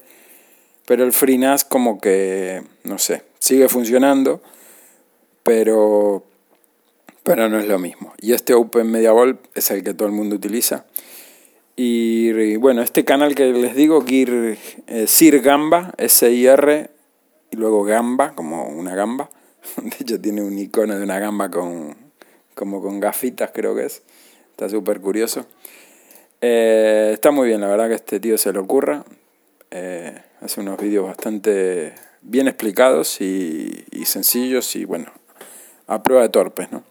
Pero 0.86 1.04
el 1.04 1.12
FreeNAS 1.12 1.64
como 1.64 1.98
que, 2.00 2.62
no 2.84 2.98
sé, 2.98 3.22
sigue 3.38 3.68
funcionando, 3.68 4.42
pero, 5.42 6.24
pero 7.22 7.48
no 7.48 7.58
es 7.58 7.66
lo 7.66 7.78
mismo. 7.78 8.12
Y 8.18 8.32
este 8.32 8.54
Open 8.54 8.90
Media 8.90 9.12
es 9.54 9.70
el 9.70 9.82
que 9.82 9.94
todo 9.94 10.06
el 10.08 10.14
mundo 10.14 10.36
utiliza. 10.36 10.84
Y, 11.76 12.56
bueno, 12.56 12.82
este 12.82 13.04
canal 13.04 13.34
que 13.34 13.46
les 13.52 13.74
digo, 13.74 14.04
Gear, 14.04 14.56
eh, 14.86 15.06
Sir 15.08 15.40
Gamba, 15.40 15.92
S-I-R 15.98 16.90
y 17.50 17.56
luego 17.56 17.82
gamba, 17.84 18.34
como 18.34 18.68
una 18.68 18.94
gamba. 18.94 19.28
De 19.76 19.96
hecho 20.00 20.20
tiene 20.20 20.42
un 20.42 20.56
icono 20.56 20.96
de 20.96 21.02
una 21.02 21.18
gamba 21.18 21.50
con, 21.50 21.96
como 22.54 22.80
con 22.80 23.00
gafitas 23.00 23.50
creo 23.52 23.74
que 23.74 23.86
es. 23.86 24.02
Está 24.50 24.68
súper 24.68 25.00
curioso. 25.00 25.46
Eh, 26.40 27.10
está 27.12 27.32
muy 27.32 27.48
bien, 27.48 27.60
la 27.60 27.66
verdad 27.66 27.88
que 27.88 27.94
este 27.94 28.20
tío 28.20 28.38
se 28.38 28.52
le 28.52 28.60
ocurra. 28.60 29.04
Eh, 29.72 30.16
hace 30.42 30.60
unos 30.60 30.78
vídeos 30.78 31.06
bastante 31.06 31.94
bien 32.22 32.46
explicados 32.46 33.20
y, 33.20 33.84
y, 33.90 34.04
sencillos 34.04 34.76
y 34.76 34.84
bueno, 34.84 35.06
a 35.88 36.04
prueba 36.04 36.22
de 36.22 36.28
torpes, 36.28 36.70
¿no? 36.70 36.84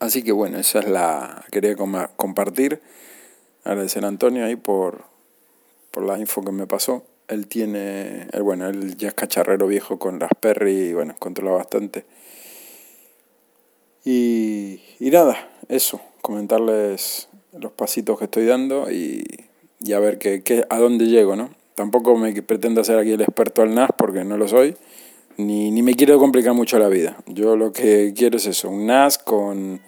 Así 0.00 0.22
que 0.24 0.32
bueno, 0.32 0.58
esa 0.58 0.80
es 0.80 0.88
la 0.88 1.44
quería 1.52 1.76
compartir. 1.76 2.80
Agradecer 3.66 4.04
a 4.04 4.08
Antonio 4.08 4.44
ahí 4.44 4.54
por, 4.54 5.04
por 5.90 6.04
la 6.04 6.18
info 6.18 6.42
que 6.42 6.52
me 6.52 6.68
pasó. 6.68 7.02
Él 7.26 7.48
tiene, 7.48 8.28
él, 8.32 8.42
bueno, 8.44 8.68
él 8.68 8.96
ya 8.96 9.08
es 9.08 9.14
cacharrero 9.14 9.66
viejo 9.66 9.98
con 9.98 10.20
Raspberry 10.20 10.90
y 10.90 10.92
bueno, 10.94 11.16
controla 11.18 11.50
bastante. 11.50 12.04
Y, 14.04 14.80
y 15.00 15.10
nada, 15.10 15.50
eso, 15.68 16.00
comentarles 16.22 17.28
los 17.58 17.72
pasitos 17.72 18.16
que 18.20 18.26
estoy 18.26 18.46
dando 18.46 18.88
y, 18.88 19.24
y 19.80 19.94
a 19.94 19.98
ver 19.98 20.18
qué, 20.18 20.44
qué, 20.44 20.64
a 20.70 20.78
dónde 20.78 21.06
llego, 21.06 21.34
¿no? 21.34 21.50
Tampoco 21.74 22.16
me 22.16 22.40
pretendo 22.42 22.84
ser 22.84 22.98
aquí 22.98 23.10
el 23.10 23.20
experto 23.20 23.62
al 23.62 23.74
NAS 23.74 23.90
porque 23.98 24.22
no 24.22 24.36
lo 24.36 24.46
soy, 24.46 24.76
ni, 25.38 25.72
ni 25.72 25.82
me 25.82 25.94
quiero 25.94 26.20
complicar 26.20 26.54
mucho 26.54 26.78
la 26.78 26.86
vida. 26.86 27.16
Yo 27.26 27.56
lo 27.56 27.72
que 27.72 28.14
quiero 28.16 28.36
es 28.36 28.46
eso, 28.46 28.70
un 28.70 28.86
NAS 28.86 29.18
con 29.18 29.80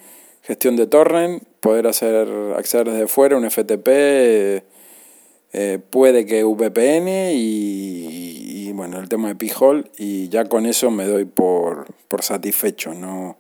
gestión 0.49 0.77
de 0.77 0.87
torrent, 0.87 1.43
poder 1.61 1.87
hacer 1.87 2.27
acceder 2.57 2.91
desde 2.91 3.07
fuera, 3.07 3.37
un 3.37 3.49
FTP 3.49 3.87
eh, 5.53 5.79
puede 5.91 6.25
que 6.25 6.43
VPN 6.43 7.33
y, 7.35 8.73
bueno, 8.73 8.99
el 8.99 9.11
tema 9.11 9.29
de 9.29 9.35
P-Hole 9.35 9.91
y 9.99 10.31
ya 10.31 10.47
con 10.47 10.65
eso 10.65 10.91
me 10.91 11.05
doy 11.05 11.27
por, 11.27 11.93
por 12.09 12.23
satisfecho, 12.23 12.95
no, 12.95 13.37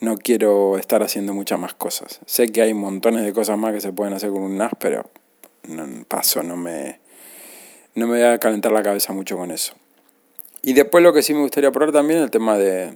no 0.00 0.18
quiero 0.18 0.76
estar 0.76 1.02
haciendo 1.02 1.32
muchas 1.32 1.58
más 1.58 1.72
cosas. 1.72 2.20
Sé 2.26 2.48
que 2.48 2.60
hay 2.60 2.74
montones 2.74 3.24
de 3.24 3.32
cosas 3.32 3.56
más 3.56 3.72
que 3.72 3.80
se 3.80 3.94
pueden 3.94 4.12
hacer 4.12 4.28
con 4.28 4.42
un 4.42 4.58
NAS, 4.58 4.72
pero 4.78 5.08
no, 5.68 5.86
paso, 6.06 6.42
no 6.42 6.58
me, 6.58 7.00
no 7.94 8.06
me 8.06 8.18
voy 8.18 8.28
a 8.28 8.38
calentar 8.38 8.72
la 8.72 8.82
cabeza 8.82 9.14
mucho 9.14 9.38
con 9.38 9.50
eso. 9.50 9.72
Y 10.60 10.74
después 10.74 11.02
lo 11.02 11.14
que 11.14 11.22
sí 11.22 11.32
me 11.32 11.40
gustaría 11.40 11.72
probar 11.72 11.92
también 11.92 12.20
el 12.20 12.30
tema 12.30 12.58
de, 12.58 12.94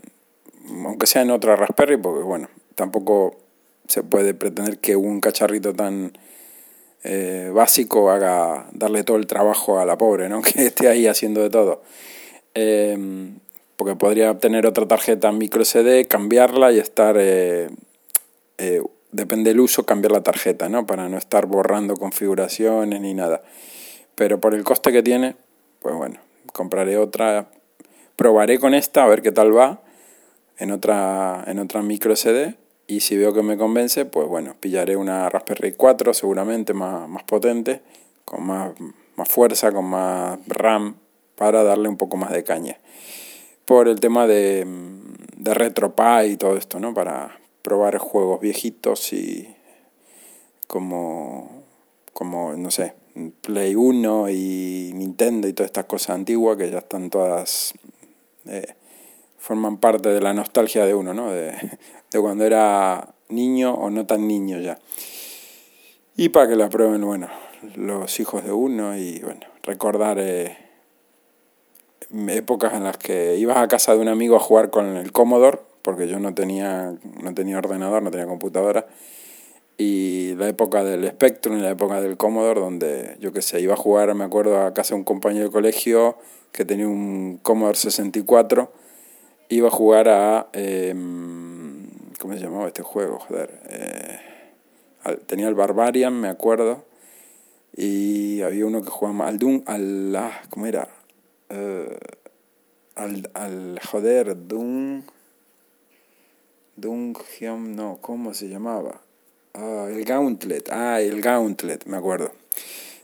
aunque 0.85 1.07
sea 1.07 1.23
en 1.23 1.31
otra 1.31 1.57
Raspberry, 1.57 1.97
porque 1.97 2.23
bueno, 2.23 2.51
tampoco 2.75 3.46
se 3.89 4.03
puede 4.03 4.35
pretender 4.35 4.79
que 4.79 4.97
un 4.97 5.21
cacharrito 5.21 5.75
tan 5.75 6.13
eh, 7.05 7.51
básico 7.55 8.11
haga 8.11 8.67
darle 8.73 9.05
todo 9.05 9.17
el 9.17 9.27
trabajo 9.27 9.79
a 9.79 9.87
la 9.87 9.97
pobre, 9.97 10.29
¿no? 10.29 10.43
que 10.43 10.67
esté 10.67 10.89
ahí 10.89 11.07
haciendo 11.07 11.43
de 11.43 11.51
todo. 11.51 11.83
Em, 12.55 13.39
porque 13.77 13.95
podría 13.95 14.31
obtener 14.31 14.67
otra 14.67 14.89
tarjeta 14.89 15.31
micro 15.33 15.65
CD, 15.65 16.07
cambiarla 16.07 16.73
y 16.73 16.79
estar, 16.79 17.17
eh, 17.19 17.69
eh, 18.59 18.83
depende 19.13 19.51
del 19.51 19.61
uso, 19.61 19.85
cambiar 19.85 20.13
la 20.13 20.23
tarjeta, 20.23 20.69
¿no? 20.69 20.87
para 20.87 21.09
no 21.09 21.19
estar 21.19 21.47
borrando 21.47 21.95
configuraciones 21.95 23.01
ni 23.01 23.15
nada. 23.15 23.43
Pero 24.15 24.41
por 24.41 24.55
el 24.55 24.65
coste 24.65 24.93
que 24.93 25.03
tiene, 25.03 25.37
pues 25.81 25.95
bueno, 25.95 26.19
compraré 26.53 26.97
otra, 26.97 27.51
probaré 28.17 28.59
con 28.59 28.75
esta 28.75 29.05
a 29.05 29.09
ver 29.09 29.23
qué 29.23 29.31
tal 29.31 29.57
va 29.57 29.83
en 30.59 30.73
otra, 30.73 31.45
en 31.47 31.59
otra 31.59 31.83
micro 31.83 32.17
CD 32.17 32.57
y 32.87 33.01
si 33.01 33.17
veo 33.17 33.33
que 33.33 33.43
me 33.43 33.57
convence, 33.57 34.05
pues 34.05 34.29
bueno, 34.29 34.55
pillaré 34.59 34.97
una 34.97 35.29
Raspberry 35.29 35.73
4 35.73 36.15
seguramente 36.15 36.73
más, 36.73 37.09
más 37.09 37.25
potente, 37.25 37.83
con 38.25 38.47
más, 38.47 38.73
más 39.17 39.29
fuerza, 39.29 39.73
con 39.73 39.87
más 39.87 40.39
RAM, 40.47 40.97
para 41.35 41.63
darle 41.63 41.89
un 41.89 41.97
poco 41.97 42.17
más 42.17 42.33
de 42.33 42.45
caña. 42.45 42.79
Por 43.65 43.89
el 43.89 43.99
tema 43.99 44.27
de, 44.27 44.67
de 45.37 45.55
RetroPie 45.55 46.29
y 46.29 46.37
todo 46.37 46.57
esto, 46.57 46.79
¿no? 46.79 46.95
Para 46.95 47.41
probar 47.63 47.99
juegos 47.99 48.41
viejitos 48.41 49.13
y 49.13 49.57
como, 50.67 51.65
como 52.13 52.55
no 52.55 52.71
sé, 52.71 52.95
Play 53.41 53.75
1 53.75 54.29
y 54.31 54.93
Nintendo 54.95 55.49
y 55.49 55.53
todas 55.53 55.71
estas 55.71 55.87
cosas 55.87 56.11
antiguas 56.11 56.57
que 56.57 56.71
ya 56.71 56.79
están 56.79 57.11
todas, 57.11 57.75
eh, 58.47 58.75
forman 59.47 59.79
parte 59.79 60.09
de 60.09 60.21
la 60.21 60.35
nostalgia 60.35 60.85
de 60.85 60.95
uno, 60.95 61.15
¿no? 61.15 61.31
De, 61.33 61.55
cuando 62.21 62.45
era 62.45 63.15
niño 63.29 63.75
o 63.75 63.91
no 63.91 64.07
tan 64.07 64.27
niño 64.27 64.59
ya. 64.59 64.79
Y 66.17 66.31
para 66.31 66.49
que 66.49 66.57
la 66.57 66.69
prueben, 66.71 67.05
bueno, 67.05 67.29
los 67.77 68.19
hijos 68.19 68.43
de 68.43 68.53
uno 68.53 68.97
y, 68.97 69.21
bueno, 69.21 69.41
recordar 69.63 70.19
eh, 70.19 70.57
épocas 72.29 72.73
en 72.73 72.85
las 72.85 72.97
que 72.97 73.37
ibas 73.37 73.59
a 73.59 73.69
casa 73.69 73.95
de 73.95 74.01
un 74.01 74.09
amigo 74.09 74.37
a 74.37 74.41
jugar 74.41 74.71
con 74.71 74.97
el 74.97 75.13
Commodore, 75.13 75.61
porque 75.83 76.09
yo 76.09 76.19
no 76.19 76.35
tenía, 76.35 76.95
no 77.23 77.35
tenía 77.35 77.59
ordenador, 77.59 78.03
no 78.03 78.11
tenía 78.11 78.27
computadora 78.27 78.87
y 79.79 80.35
la 80.37 80.49
época 80.49 80.83
del 80.85 81.07
Spectrum 81.09 81.59
y 81.59 81.61
la 81.61 81.71
época 81.71 82.01
del 82.01 82.17
Commodore, 82.17 82.61
donde 82.61 83.17
yo 83.21 83.33
qué 83.33 83.43
sé, 83.43 83.61
iba 83.61 83.75
a 83.75 83.77
jugar, 83.77 84.15
me 84.15 84.25
acuerdo, 84.25 84.61
a 84.61 84.73
casa 84.73 84.95
de 84.95 85.01
un 85.01 85.05
compañero 85.05 85.47
de 85.47 85.53
colegio 85.53 86.17
que 86.53 86.65
tenía 86.65 86.89
un 86.89 87.39
Commodore 87.43 87.77
64, 87.77 88.73
iba 89.49 89.69
a 89.69 89.71
jugar 89.71 90.09
a. 90.09 90.49
Em, 90.53 91.87
¿Cómo 92.19 92.35
se 92.35 92.41
llamaba 92.41 92.67
este 92.67 92.83
juego? 92.83 93.19
Joder. 93.19 93.61
Eh, 93.69 94.19
tenía 95.27 95.49
el 95.49 95.55
Barbarian, 95.55 96.19
me 96.21 96.29
acuerdo, 96.29 96.85
y 97.77 98.43
había 98.43 98.67
uno 98.67 98.83
que 98.83 98.91
jugaba 98.91 99.29
al 99.29 99.39
Doom, 99.39 99.63
al. 99.67 100.17
Ah, 100.17 100.43
¿Cómo 100.51 100.67
era? 100.67 100.89
Eh, 101.49 101.99
al, 102.95 103.31
al. 103.35 103.81
Joder, 103.81 104.47
Doom. 104.47 105.03
Doom, 106.77 107.15
no, 107.75 107.99
¿cómo 108.03 108.35
se 108.35 108.49
llamaba? 108.49 109.01
Ah, 109.55 109.87
el 109.91 110.05
Gauntlet. 110.05 110.69
Ah, 110.71 111.01
el 111.01 111.23
Gauntlet, 111.23 111.87
me 111.87 111.97
acuerdo. 111.97 112.33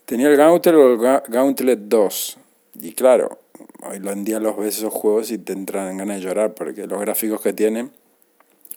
Tenía 0.04 0.28
el 0.28 0.36
Gauntlet 0.36 0.74
o 0.74 0.92
el 0.92 1.22
Gauntlet 1.28 1.78
2. 1.78 2.38
Y 2.74 2.92
claro, 2.92 3.38
hoy 3.82 3.96
en 3.96 4.24
día 4.24 4.40
los 4.40 4.56
ves 4.56 4.78
esos 4.78 4.92
juegos 4.92 5.30
y 5.30 5.38
te 5.38 5.52
entran 5.52 5.96
ganas 5.96 6.16
de 6.16 6.22
llorar 6.22 6.54
porque 6.54 6.86
los 6.86 7.00
gráficos 7.00 7.40
que 7.40 7.52
tienen, 7.52 7.90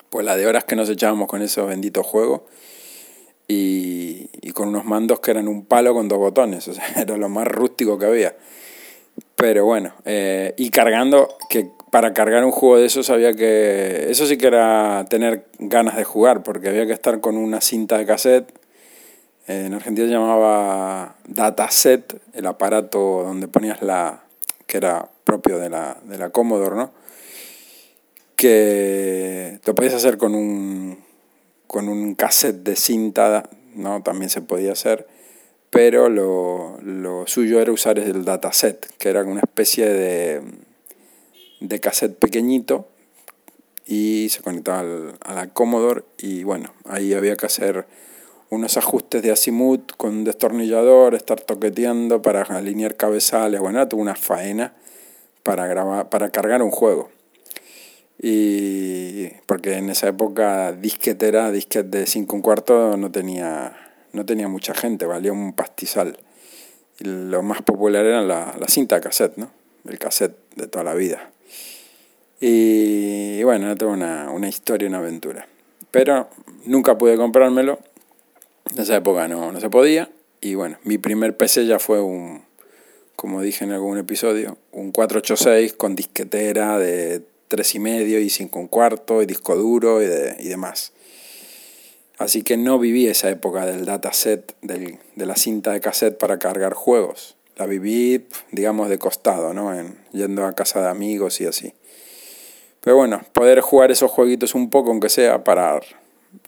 pues 0.09 0.25
la 0.25 0.35
de 0.35 0.47
horas 0.47 0.63
que 0.63 0.75
nos 0.75 0.89
echábamos 0.89 1.27
con 1.27 1.41
esos 1.41 1.67
benditos 1.67 2.05
juegos 2.05 2.41
y, 3.47 4.29
y 4.41 4.51
con 4.51 4.69
unos 4.69 4.85
mandos 4.85 5.19
que 5.19 5.31
eran 5.31 5.47
un 5.47 5.65
palo 5.65 5.93
con 5.93 6.07
dos 6.07 6.17
botones, 6.17 6.67
o 6.67 6.73
sea, 6.73 6.85
era 6.97 7.17
lo 7.17 7.29
más 7.29 7.47
rústico 7.47 7.97
que 7.97 8.05
había. 8.05 8.35
Pero 9.35 9.65
bueno, 9.65 9.93
eh, 10.05 10.53
y 10.57 10.69
cargando, 10.69 11.37
que 11.49 11.69
para 11.91 12.13
cargar 12.13 12.43
un 12.43 12.51
juego 12.51 12.77
de 12.77 12.85
esos 12.85 13.09
había 13.09 13.33
que... 13.33 14.07
Eso 14.09 14.25
sí 14.25 14.37
que 14.37 14.47
era 14.47 15.05
tener 15.09 15.45
ganas 15.59 15.95
de 15.95 16.03
jugar, 16.03 16.43
porque 16.43 16.69
había 16.69 16.85
que 16.85 16.93
estar 16.93 17.21
con 17.21 17.37
una 17.37 17.61
cinta 17.61 17.97
de 17.97 18.05
cassette. 18.05 18.51
En 19.47 19.73
Argentina 19.73 20.07
se 20.07 20.13
llamaba 20.13 21.15
dataset, 21.27 22.19
el 22.33 22.45
aparato 22.45 23.23
donde 23.23 23.47
ponías 23.47 23.81
la... 23.81 24.24
que 24.67 24.77
era 24.77 25.09
propio 25.23 25.57
de 25.57 25.69
la, 25.69 25.97
de 26.03 26.17
la 26.17 26.29
Commodore, 26.29 26.75
¿no? 26.75 26.91
Que 28.35 29.59
lo 29.65 29.75
podías 29.75 29.93
hacer 29.93 30.17
con 30.17 30.35
un, 30.35 31.03
con 31.67 31.89
un 31.89 32.15
cassette 32.15 32.63
de 32.63 32.75
cinta, 32.75 33.49
¿no? 33.75 34.01
También 34.03 34.29
se 34.29 34.41
podía 34.41 34.73
hacer 34.73 35.07
pero 35.75 36.07
lo, 36.07 36.77
lo, 36.83 37.27
suyo 37.27 37.59
era 37.59 37.69
usar 37.69 37.99
el 37.99 38.23
dataset, 38.23 38.95
que 38.97 39.09
era 39.09 39.25
una 39.25 39.41
especie 39.41 39.85
de, 39.89 40.41
de 41.59 41.79
cassette 41.81 42.17
pequeñito 42.17 42.87
y 43.85 44.29
se 44.29 44.41
conectaba 44.41 44.79
al, 44.79 45.17
a 45.19 45.33
la 45.33 45.49
Commodore 45.49 46.03
y 46.17 46.45
bueno, 46.45 46.73
ahí 46.85 47.13
había 47.13 47.35
que 47.35 47.47
hacer 47.47 47.87
unos 48.49 48.77
ajustes 48.77 49.21
de 49.21 49.31
azimut 49.31 49.91
con 49.97 50.17
un 50.17 50.23
destornillador, 50.23 51.15
estar 51.15 51.41
toqueteando 51.41 52.21
para 52.21 52.41
alinear 52.43 52.95
cabezales, 52.95 53.59
bueno, 53.59 53.79
era 53.79 53.89
toda 53.89 54.01
una 54.01 54.15
faena 54.15 54.73
para, 55.43 55.67
grabar, 55.67 56.09
para 56.09 56.29
cargar 56.29 56.61
un 56.61 56.71
juego. 56.71 57.09
Y 58.21 59.27
porque 59.45 59.75
en 59.75 59.89
esa 59.89 60.07
época 60.07 60.71
disquetera, 60.71 61.51
disquete 61.51 61.99
de 61.99 62.05
5 62.05 62.35
un 62.35 62.41
cuarto 62.41 62.95
no 62.97 63.11
tenía 63.11 63.75
no 64.13 64.25
tenía 64.25 64.47
mucha 64.47 64.73
gente, 64.73 65.05
valía 65.05 65.33
un 65.33 65.53
pastizal. 65.53 66.17
Y 66.99 67.03
lo 67.03 67.43
más 67.43 67.61
popular 67.61 68.05
era 68.05 68.21
la, 68.21 68.55
la 68.57 68.67
cinta 68.67 69.01
cassette, 69.01 69.35
¿no? 69.37 69.51
El 69.83 69.99
cassette 69.99 70.37
de 70.55 70.67
toda 70.67 70.85
la 70.85 70.93
vida. 70.93 71.31
Y, 72.39 73.43
bueno, 73.43 73.67
no 73.67 73.75
tengo 73.75 73.91
una, 73.91 74.29
una 74.31 74.47
historia, 74.47 74.87
una 74.87 74.99
aventura. 74.99 75.47
Pero 75.91 76.29
nunca 76.65 76.97
pude 76.97 77.17
comprármelo. 77.17 77.79
En 78.71 78.81
esa 78.81 78.95
época 78.95 79.27
no, 79.27 79.51
no 79.51 79.59
se 79.59 79.69
podía. 79.69 80.09
Y 80.41 80.55
bueno, 80.55 80.77
mi 80.83 80.97
primer 80.97 81.37
PC 81.37 81.65
ya 81.65 81.79
fue 81.79 82.01
un, 82.01 82.43
como 83.15 83.41
dije 83.41 83.63
en 83.63 83.71
algún 83.71 83.97
episodio, 83.97 84.57
un 84.71 84.91
486 84.91 85.73
con 85.73 85.95
disquetera 85.95 86.77
de 86.77 87.21
3,5 87.49 88.21
y 88.21 88.29
5 88.29 88.59
un 88.59 88.67
cuarto 88.67 89.21
y 89.21 89.25
disco 89.25 89.55
duro 89.55 90.01
y, 90.01 90.05
de, 90.05 90.35
y 90.39 90.47
demás. 90.47 90.91
Así 92.17 92.43
que 92.43 92.57
no 92.57 92.79
viví 92.79 93.07
esa 93.07 93.29
época 93.29 93.65
del 93.65 93.85
dataset, 93.85 94.55
del, 94.61 94.99
de 95.15 95.25
la 95.25 95.35
cinta 95.35 95.71
de 95.71 95.81
cassette 95.81 96.17
para 96.17 96.39
cargar 96.39 96.73
juegos. 96.73 97.35
La 97.57 97.65
viví, 97.65 98.27
digamos, 98.51 98.89
de 98.89 98.97
costado, 98.97 99.53
¿no? 99.53 99.77
En, 99.77 99.97
yendo 100.11 100.45
a 100.45 100.55
casa 100.55 100.81
de 100.81 100.89
amigos 100.89 101.41
y 101.41 101.45
así. 101.45 101.73
Pero 102.81 102.97
bueno, 102.97 103.21
poder 103.33 103.61
jugar 103.61 103.91
esos 103.91 104.11
jueguitos 104.11 104.55
un 104.55 104.69
poco, 104.69 104.91
aunque 104.91 105.09
sea, 105.09 105.43
para 105.43 105.79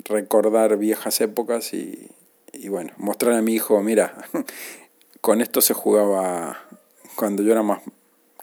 recordar 0.05 0.77
viejas 0.77 1.21
épocas 1.21 1.73
y, 1.73 2.09
y 2.53 2.69
bueno, 2.69 2.93
mostrarle 2.97 3.39
a 3.39 3.41
mi 3.41 3.53
hijo, 3.53 3.81
mira, 3.81 4.15
con 5.21 5.41
esto 5.41 5.61
se 5.61 5.73
jugaba 5.73 6.57
cuando 7.15 7.43
yo 7.43 7.51
era 7.51 7.63
más 7.63 7.81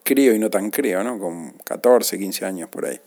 crío 0.02 0.34
y 0.34 0.38
no 0.38 0.50
tan 0.50 0.70
crío, 0.70 1.02
¿no? 1.02 1.18
Con 1.18 1.52
14, 1.64 2.18
15 2.18 2.44
años 2.44 2.68
por 2.68 2.86
ahí. 2.86 3.00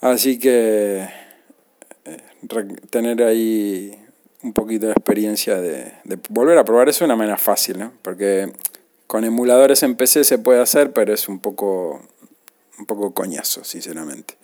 Así 0.00 0.38
que 0.38 1.08
tener 2.90 3.22
ahí 3.22 3.92
un 4.42 4.52
poquito 4.52 4.86
de 4.86 4.92
experiencia 4.92 5.60
de, 5.60 5.92
volver 6.28 6.56
a 6.58 6.64
probar 6.64 6.88
eso 6.88 7.00
de 7.00 7.06
una 7.06 7.16
manera 7.16 7.36
fácil, 7.36 7.78
¿no? 7.78 7.92
Porque 8.02 8.52
con 9.06 9.24
emuladores 9.24 9.82
en 9.82 9.96
PC 9.96 10.24
se 10.24 10.38
puede 10.38 10.60
hacer, 10.60 10.92
pero 10.92 11.12
es 11.12 11.28
un 11.28 11.40
poco, 11.40 12.00
un 12.78 12.86
poco 12.86 13.12
coñazo, 13.12 13.64
sinceramente. 13.64 14.34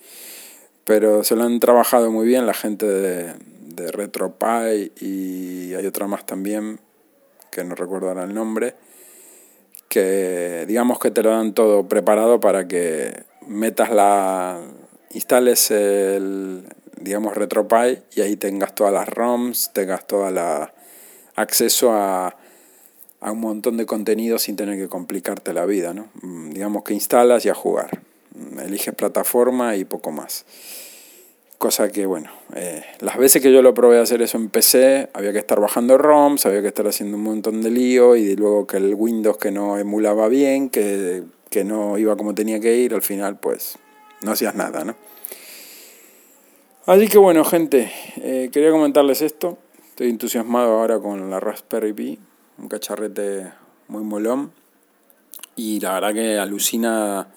Pero 0.85 1.23
se 1.23 1.35
lo 1.35 1.43
han 1.43 1.59
trabajado 1.59 2.11
muy 2.11 2.25
bien 2.25 2.45
la 2.45 2.53
gente 2.53 2.85
de, 2.85 3.33
de 3.75 3.91
RetroPie 3.91 4.93
y 4.99 5.73
hay 5.73 5.85
otra 5.85 6.07
más 6.07 6.25
también, 6.25 6.79
que 7.51 7.63
no 7.63 7.75
recuerdo 7.75 8.09
ahora 8.09 8.23
el 8.23 8.33
nombre, 8.33 8.75
que 9.89 10.65
digamos 10.67 10.99
que 10.99 11.11
te 11.11 11.23
lo 11.23 11.29
dan 11.31 11.53
todo 11.53 11.87
preparado 11.87 12.39
para 12.39 12.67
que 12.67 13.23
metas 13.47 13.91
la 13.91 14.59
instales 15.11 15.71
el, 15.71 16.65
digamos, 16.99 17.35
RetroPie 17.35 18.03
y 18.15 18.21
ahí 18.21 18.35
tengas 18.35 18.75
todas 18.75 18.93
las 18.93 19.07
ROMs, 19.07 19.71
tengas 19.73 20.05
todo 20.07 20.27
el 20.27 20.37
acceso 21.35 21.93
a, 21.93 22.35
a, 23.21 23.31
un 23.31 23.39
montón 23.39 23.77
de 23.77 23.85
contenido 23.85 24.37
sin 24.37 24.55
tener 24.55 24.77
que 24.77 24.89
complicarte 24.89 25.53
la 25.53 25.65
vida, 25.65 25.93
¿no? 25.93 26.09
Mm, 26.21 26.51
digamos 26.51 26.83
que 26.83 26.93
instalas 26.93 27.45
y 27.45 27.49
a 27.49 27.53
jugar. 27.53 28.01
Eliges 28.59 28.93
plataforma 28.93 29.75
y 29.75 29.85
poco 29.85 30.11
más. 30.11 30.45
Cosa 31.57 31.89
que, 31.89 32.05
bueno, 32.05 32.29
eh, 32.53 32.83
las 32.99 33.17
veces 33.17 33.41
que 33.41 33.51
yo 33.51 33.61
lo 33.61 33.73
probé 33.73 33.99
a 33.99 34.01
hacer 34.01 34.21
eso 34.21 34.37
en 34.37 34.49
PC, 34.49 35.09
había 35.13 35.31
que 35.31 35.39
estar 35.39 35.59
bajando 35.59 35.97
ROMs, 35.97 36.45
había 36.45 36.61
que 36.61 36.67
estar 36.67 36.85
haciendo 36.85 37.17
un 37.17 37.23
montón 37.23 37.61
de 37.61 37.71
lío 37.71 38.15
y 38.15 38.35
luego 38.35 38.67
que 38.67 38.77
el 38.77 38.93
Windows 38.93 39.37
que 39.37 39.51
no 39.51 39.77
emulaba 39.77 40.27
bien, 40.27 40.69
que, 40.69 41.23
que 41.49 41.63
no 41.63 41.97
iba 41.97 42.17
como 42.17 42.35
tenía 42.35 42.59
que 42.59 42.75
ir, 42.75 42.93
al 42.93 43.01
final 43.01 43.39
pues 43.39 43.77
no 44.21 44.31
hacías 44.31 44.55
nada, 44.55 44.83
¿no? 44.83 44.95
Así 46.85 47.07
que 47.07 47.17
bueno, 47.17 47.43
gente, 47.43 47.91
eh, 48.17 48.49
quería 48.51 48.69
comentarles 48.69 49.23
esto. 49.23 49.57
Estoy 49.89 50.09
entusiasmado 50.09 50.73
ahora 50.73 50.99
con 50.99 51.31
la 51.31 51.39
Raspberry 51.39 51.93
Pi, 51.93 52.19
un 52.59 52.67
cacharrete 52.67 53.51
muy 53.87 54.03
molón. 54.03 54.51
Y 55.55 55.79
la 55.79 55.93
verdad 55.93 56.13
que 56.13 56.37
alucina 56.37 57.27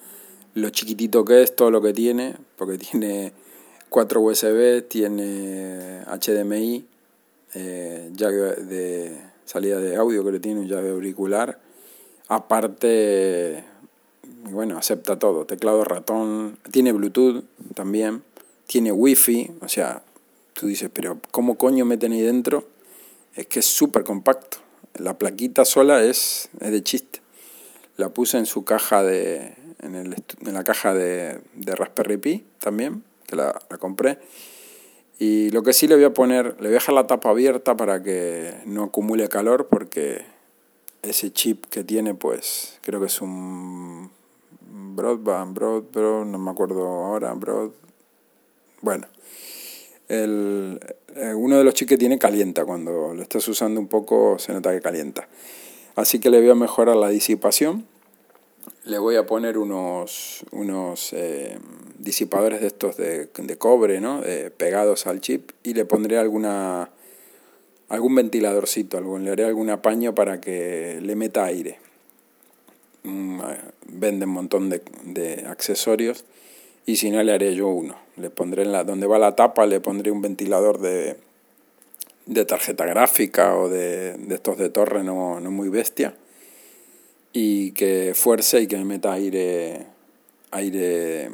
lo 0.53 0.69
chiquitito 0.69 1.25
que 1.25 1.43
es, 1.43 1.55
todo 1.55 1.71
lo 1.71 1.81
que 1.81 1.93
tiene, 1.93 2.35
porque 2.57 2.77
tiene 2.91 3.33
cuatro 3.89 4.21
USB, 4.21 4.87
tiene 4.87 6.03
HDMI, 6.05 6.85
eh, 7.55 8.11
de 8.13 9.17
salida 9.45 9.79
de 9.79 9.95
audio 9.95 10.23
que 10.23 10.31
le 10.31 10.39
tiene 10.39 10.59
un 10.59 10.67
llave 10.67 10.91
auricular. 10.91 11.59
Aparte, 12.27 13.63
bueno, 14.51 14.77
acepta 14.77 15.17
todo, 15.17 15.45
teclado 15.45 15.83
ratón, 15.83 16.59
tiene 16.71 16.91
Bluetooth 16.91 17.43
también 17.73 18.23
tiene 18.69 18.91
wifi, 18.91 19.49
o 19.61 19.67
sea, 19.67 20.03
tú 20.53 20.67
dices, 20.67 20.91
pero 20.93 21.19
¿cómo 21.31 21.57
coño 21.57 21.85
meten 21.85 22.11
ahí 22.11 22.21
dentro? 22.21 22.67
Es 23.33 23.47
que 23.47 23.59
es 23.59 23.65
súper 23.65 24.03
compacto. 24.03 24.57
La 24.93 25.17
plaquita 25.17 25.65
sola 25.65 26.03
es, 26.03 26.49
es, 26.59 26.71
de 26.71 26.83
chiste. 26.83 27.19
La 27.97 28.09
puse 28.09 28.37
en 28.37 28.45
su 28.45 28.65
caja 28.65 29.01
de, 29.01 29.55
en, 29.81 29.95
el, 29.95 30.15
en 30.45 30.53
la 30.53 30.63
caja 30.63 30.93
de, 30.93 31.39
de, 31.55 31.75
Raspberry 31.75 32.17
Pi 32.17 32.45
también, 32.59 33.03
que 33.27 33.35
la, 33.35 33.59
la 33.69 33.77
compré. 33.77 34.19
Y 35.17 35.49
lo 35.49 35.63
que 35.63 35.73
sí 35.73 35.87
le 35.87 35.95
voy 35.95 36.05
a 36.05 36.13
poner, 36.13 36.55
le 36.59 36.67
voy 36.67 36.67
a 36.67 36.71
dejar 36.71 36.95
la 36.95 37.07
tapa 37.07 37.29
abierta 37.29 37.75
para 37.75 38.01
que 38.01 38.53
no 38.65 38.83
acumule 38.83 39.27
calor 39.27 39.67
porque 39.67 40.23
ese 41.01 41.31
chip 41.31 41.65
que 41.65 41.83
tiene 41.83 42.13
pues 42.13 42.79
creo 42.81 42.99
que 42.99 43.07
es 43.07 43.21
un 43.21 44.11
broadband, 44.61 45.53
broad, 45.53 46.25
no 46.25 46.37
me 46.37 46.51
acuerdo 46.51 46.85
ahora, 46.85 47.33
broad, 47.33 47.71
bueno, 48.81 49.07
el, 50.07 50.79
eh, 51.15 51.33
uno 51.33 51.57
de 51.57 51.63
los 51.63 51.73
chips 51.73 51.89
que 51.89 51.97
tiene 51.97 52.17
calienta, 52.17 52.65
cuando 52.65 53.13
lo 53.13 53.21
estás 53.21 53.47
usando 53.47 53.79
un 53.79 53.87
poco 53.87 54.37
se 54.39 54.53
nota 54.53 54.71
que 54.71 54.81
calienta. 54.81 55.27
Así 55.95 56.19
que 56.19 56.29
le 56.29 56.39
voy 56.39 56.49
a 56.49 56.55
mejorar 56.55 56.95
la 56.95 57.09
disipación, 57.09 57.85
le 58.85 58.97
voy 58.97 59.15
a 59.15 59.25
poner 59.25 59.57
unos, 59.57 60.45
unos 60.51 61.13
eh, 61.13 61.57
disipadores 61.97 62.61
de 62.61 62.67
estos 62.67 62.97
de, 62.97 63.27
de 63.27 63.57
cobre, 63.57 64.01
¿no? 64.01 64.21
pegados 64.57 65.07
al 65.07 65.21
chip 65.21 65.51
y 65.63 65.73
le 65.73 65.85
pondré 65.85 66.17
alguna 66.17 66.89
algún 67.89 68.15
ventiladorcito, 68.15 68.97
algún, 68.97 69.25
le 69.25 69.31
haré 69.31 69.45
algún 69.45 69.69
apaño 69.69 70.15
para 70.15 70.39
que 70.39 70.99
le 71.01 71.15
meta 71.15 71.45
aire. 71.45 71.79
Mm, 73.03 73.41
venden 73.87 74.29
un 74.29 74.35
montón 74.35 74.69
de, 74.69 74.81
de 75.03 75.45
accesorios 75.47 76.25
y 76.85 76.97
si 76.97 77.11
no 77.11 77.21
le 77.23 77.33
haré 77.33 77.55
yo 77.55 77.67
uno. 77.67 77.95
Le 78.15 78.29
pondré 78.29 78.63
en 78.63 78.71
la, 78.71 78.83
donde 78.83 79.07
va 79.07 79.19
la 79.19 79.35
tapa, 79.35 79.65
le 79.65 79.79
pondré 79.79 80.11
un 80.11 80.21
ventilador 80.21 80.79
de, 80.79 81.17
de 82.25 82.45
tarjeta 82.45 82.85
gráfica 82.85 83.57
o 83.57 83.69
de, 83.69 84.13
de 84.17 84.35
estos 84.35 84.57
de 84.57 84.69
torre 84.69 85.03
no, 85.03 85.39
no, 85.39 85.51
muy 85.51 85.69
bestia 85.69 86.13
y 87.33 87.71
que 87.71 88.13
fuerce 88.15 88.61
y 88.61 88.67
que 88.67 88.77
meta 88.77 89.13
aire, 89.13 89.85
aire 90.51 91.29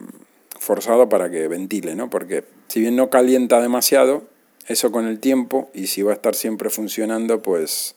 forzado 0.59 1.09
para 1.09 1.29
que 1.29 1.47
ventile, 1.47 1.95
¿no? 1.95 2.09
Porque 2.09 2.43
si 2.67 2.81
bien 2.81 2.95
no 2.95 3.09
calienta 3.09 3.61
demasiado, 3.61 4.23
eso 4.67 4.91
con 4.91 5.07
el 5.07 5.19
tiempo 5.19 5.69
y 5.73 5.87
si 5.87 6.01
va 6.01 6.11
a 6.11 6.15
estar 6.15 6.35
siempre 6.35 6.69
funcionando, 6.69 7.41
pues 7.41 7.95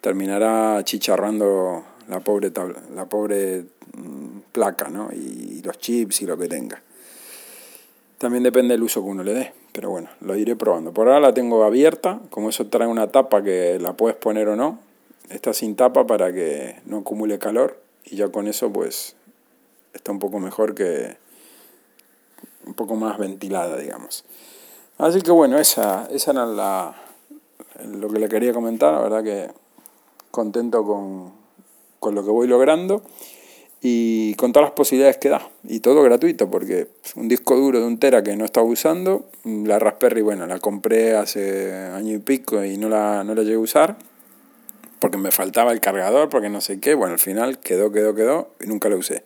terminará 0.00 0.82
chicharrando 0.84 1.84
la 2.08 2.20
pobre, 2.20 2.52
la 2.94 3.06
pobre 3.06 3.64
mm, 3.96 4.38
placa, 4.52 4.88
¿no? 4.88 5.10
Y 5.12 5.62
los 5.62 5.78
chips 5.78 6.22
y 6.22 6.26
lo 6.26 6.36
que 6.36 6.48
tenga. 6.48 6.82
También 8.18 8.42
depende 8.42 8.74
del 8.74 8.82
uso 8.82 9.02
que 9.02 9.10
uno 9.10 9.22
le 9.22 9.34
dé, 9.34 9.52
pero 9.72 9.90
bueno, 9.90 10.08
lo 10.20 10.36
iré 10.36 10.56
probando. 10.56 10.92
Por 10.92 11.08
ahora 11.08 11.20
la 11.20 11.34
tengo 11.34 11.64
abierta, 11.64 12.20
como 12.30 12.48
eso 12.48 12.66
trae 12.68 12.88
una 12.88 13.08
tapa 13.08 13.42
que 13.42 13.78
la 13.80 13.94
puedes 13.94 14.16
poner 14.16 14.48
o 14.48 14.56
no, 14.56 14.78
está 15.30 15.52
sin 15.52 15.76
tapa 15.76 16.06
para 16.06 16.32
que 16.32 16.80
no 16.86 16.98
acumule 16.98 17.38
calor 17.38 17.80
y 18.04 18.16
ya 18.16 18.28
con 18.28 18.48
eso 18.48 18.72
pues 18.72 19.16
está 19.92 20.12
un 20.12 20.18
poco 20.18 20.38
mejor 20.40 20.74
que 20.74 21.16
un 22.66 22.74
poco 22.74 22.96
más 22.96 23.18
ventilada, 23.18 23.76
digamos. 23.76 24.24
Así 24.98 25.20
que 25.20 25.30
bueno, 25.30 25.58
esa, 25.58 26.08
esa 26.10 26.30
era 26.30 26.46
la, 26.46 26.94
lo 27.84 28.08
que 28.08 28.18
le 28.18 28.28
quería 28.28 28.52
comentar, 28.52 28.92
la 28.92 29.00
verdad 29.00 29.22
que 29.22 29.50
contento 30.30 30.84
con, 30.84 31.32
con 32.00 32.14
lo 32.14 32.24
que 32.24 32.30
voy 32.30 32.46
logrando 32.46 33.02
y 33.80 34.34
con 34.36 34.52
todas 34.52 34.68
las 34.68 34.74
posibilidades 34.74 35.18
que 35.18 35.28
da. 35.28 35.48
Y 35.62 35.80
todo 35.80 36.02
gratuito, 36.02 36.50
porque 36.50 36.88
un 37.16 37.28
disco 37.28 37.54
duro 37.56 37.80
de 37.80 37.86
un 37.86 37.98
tera 37.98 38.22
que 38.22 38.36
no 38.36 38.44
estaba 38.44 38.66
usando, 38.66 39.26
la 39.44 39.78
Raspberry, 39.78 40.22
bueno, 40.22 40.46
la 40.46 40.58
compré 40.58 41.16
hace 41.16 41.72
año 41.72 42.14
y 42.14 42.18
pico 42.18 42.64
y 42.64 42.78
no 42.78 42.88
la, 42.88 43.24
no 43.24 43.34
la 43.34 43.42
llegué 43.42 43.56
a 43.56 43.58
usar, 43.58 43.96
porque 45.04 45.18
me 45.18 45.30
faltaba 45.30 45.70
el 45.70 45.80
cargador, 45.80 46.30
porque 46.30 46.48
no 46.48 46.62
sé 46.62 46.80
qué. 46.80 46.94
Bueno, 46.94 47.12
al 47.12 47.18
final 47.18 47.58
quedó, 47.58 47.92
quedó, 47.92 48.14
quedó 48.14 48.54
y 48.58 48.66
nunca 48.66 48.88
la 48.88 48.96
usé. 48.96 49.22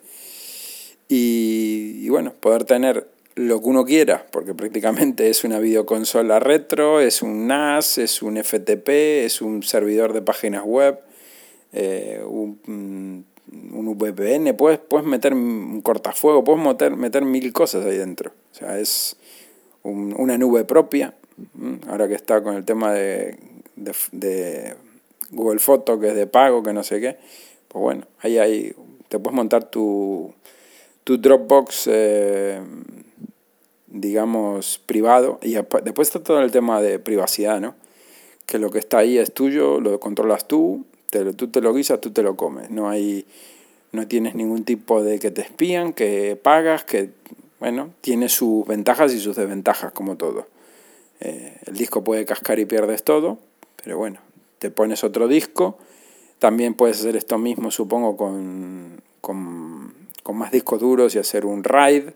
Y, 1.07 2.09
bueno, 2.09 2.35
poder 2.35 2.64
tener 2.64 3.07
lo 3.37 3.61
que 3.61 3.69
uno 3.69 3.85
quiera, 3.85 4.27
porque 4.33 4.55
prácticamente 4.55 5.31
es 5.31 5.45
una 5.45 5.61
videoconsola 5.61 6.41
retro, 6.41 6.99
es 6.99 7.23
un 7.23 7.47
NAS, 7.47 7.99
es 7.99 8.23
un 8.23 8.43
FTP, 8.43 8.88
es 9.25 9.41
un 9.41 9.62
servidor 9.62 10.14
de 10.14 10.23
páginas 10.23 10.64
web, 10.64 10.99
eh, 11.73 12.25
un, 12.27 12.59
un, 12.67 13.97
VPN, 13.97 14.57
puedes, 14.57 14.81
puedes 14.81 15.07
meter 15.07 15.33
un 15.33 15.81
cortafuego, 15.83 16.43
puedes 16.43 16.61
meter, 16.61 16.97
meter 16.97 17.25
mil 17.25 17.53
cosas 17.53 17.87
ahí 17.87 17.99
dentro. 17.99 18.33
O 18.51 18.55
sea, 18.57 18.81
es 18.81 19.17
una 19.85 20.37
nube 20.38 20.64
propia. 20.64 21.14
Ahora 21.87 22.09
que 22.09 22.14
está 22.14 22.43
con 22.43 22.57
el 22.57 22.64
tema 22.64 22.93
de, 22.93 23.38
de, 23.77 24.75
Google 25.31 25.59
Photo, 25.59 25.99
que 26.01 26.09
es 26.09 26.14
de 26.14 26.27
pago, 26.27 26.62
que 26.62 26.73
no 26.73 26.83
sé 26.83 27.01
qué, 27.01 27.17
pues 27.69 27.83
bueno, 27.83 28.07
ahí, 28.21 28.38
ahí 28.38 28.75
te 29.09 29.19
puedes 29.19 29.37
montar 29.37 29.64
tu, 29.71 30.33
tu 31.05 31.19
Dropbox. 31.19 31.88
Eh, 31.93 32.61
digamos, 33.91 34.81
privado. 34.85 35.38
Y 35.43 35.55
después 35.55 36.09
está 36.09 36.23
todo 36.23 36.41
el 36.41 36.51
tema 36.51 36.81
de 36.81 36.99
privacidad, 36.99 37.61
¿no? 37.61 37.75
Que 38.47 38.59
lo 38.59 38.71
que 38.71 38.79
está 38.79 38.99
ahí 38.99 39.19
es 39.19 39.33
tuyo, 39.33 39.81
lo 39.81 39.99
controlas 40.01 40.49
tú, 40.49 40.85
te, 41.11 41.33
tú 41.35 41.49
te 41.49 41.61
lo 41.61 41.75
guisas, 41.75 42.01
tú 42.01 42.11
te 42.11 42.23
lo 42.23 42.37
comes. 42.37 42.71
No 42.71 42.88
hay, 42.88 43.27
no 43.93 44.07
tienes 44.07 44.35
ningún 44.35 44.64
tipo 44.64 45.03
de 45.03 45.19
que 45.19 45.31
te 45.31 45.43
espían, 45.43 45.93
que 45.93 46.38
pagas, 46.41 46.85
que, 46.85 47.11
bueno, 47.61 47.91
tiene 48.01 48.29
sus 48.29 48.67
ventajas 48.67 49.12
y 49.12 49.21
sus 49.21 49.37
desventajas, 49.37 49.93
como 49.93 50.17
todo. 50.17 50.47
Eh, 51.21 51.59
el 51.67 51.75
disco 51.75 52.05
puede 52.05 52.25
cascar 52.25 52.59
y 52.59 52.64
pierdes 52.64 53.03
todo, 53.03 53.38
pero 53.83 53.99
bueno, 53.99 54.21
te 54.59 54.71
pones 54.71 55.05
otro 55.05 55.29
disco. 55.29 55.79
También 56.38 56.75
puedes 56.75 57.01
hacer 57.01 57.16
esto 57.16 57.38
mismo, 57.38 57.71
supongo, 57.71 58.16
con, 58.16 59.03
con, 59.21 59.92
con 60.23 60.37
más 60.37 60.53
discos 60.53 60.81
duros 60.81 61.14
y 61.14 61.18
hacer 61.18 61.47
un 61.47 61.64
RAID. 61.64 62.11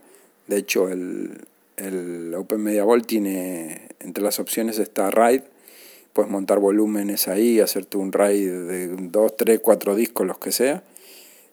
De 0.46 0.56
hecho, 0.56 0.88
el, 0.88 1.46
el 1.76 2.34
Open 2.34 2.62
Media 2.62 2.84
Vault 2.84 3.06
tiene, 3.06 3.88
entre 4.00 4.22
las 4.22 4.38
opciones 4.38 4.78
está 4.78 5.10
RAID, 5.10 5.42
puedes 6.12 6.30
montar 6.30 6.58
volúmenes 6.58 7.28
ahí, 7.28 7.60
hacerte 7.60 7.96
un 7.96 8.12
RAID 8.12 8.50
de 8.68 8.88
2, 8.88 9.36
3, 9.36 9.60
4 9.60 9.94
discos, 9.94 10.26
los 10.26 10.38
que 10.38 10.52
sea, 10.52 10.84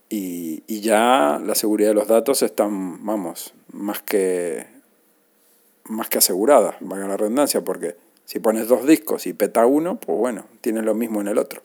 y, 0.10 0.63
y 0.67 0.82
ya 0.82 1.41
la 1.43 1.56
seguridad 1.56 1.89
de 1.89 1.95
los 1.95 2.08
datos 2.08 2.41
están, 2.41 3.06
vamos, 3.06 3.54
más 3.71 4.02
que, 4.02 4.65
más 5.86 6.10
que 6.10 6.17
asegurada, 6.17 6.78
valga 6.82 7.08
la 7.08 7.17
redundancia, 7.17 7.62
porque 7.62 7.95
si 8.29 8.39
pones 8.39 8.67
dos 8.67 8.85
discos 8.85 9.25
y 9.25 9.33
peta 9.33 9.65
uno, 9.65 9.99
pues 9.99 10.15
bueno, 10.15 10.45
tienes 10.61 10.83
lo 10.83 10.93
mismo 10.93 11.19
en 11.19 11.29
el 11.29 11.39
otro. 11.39 11.63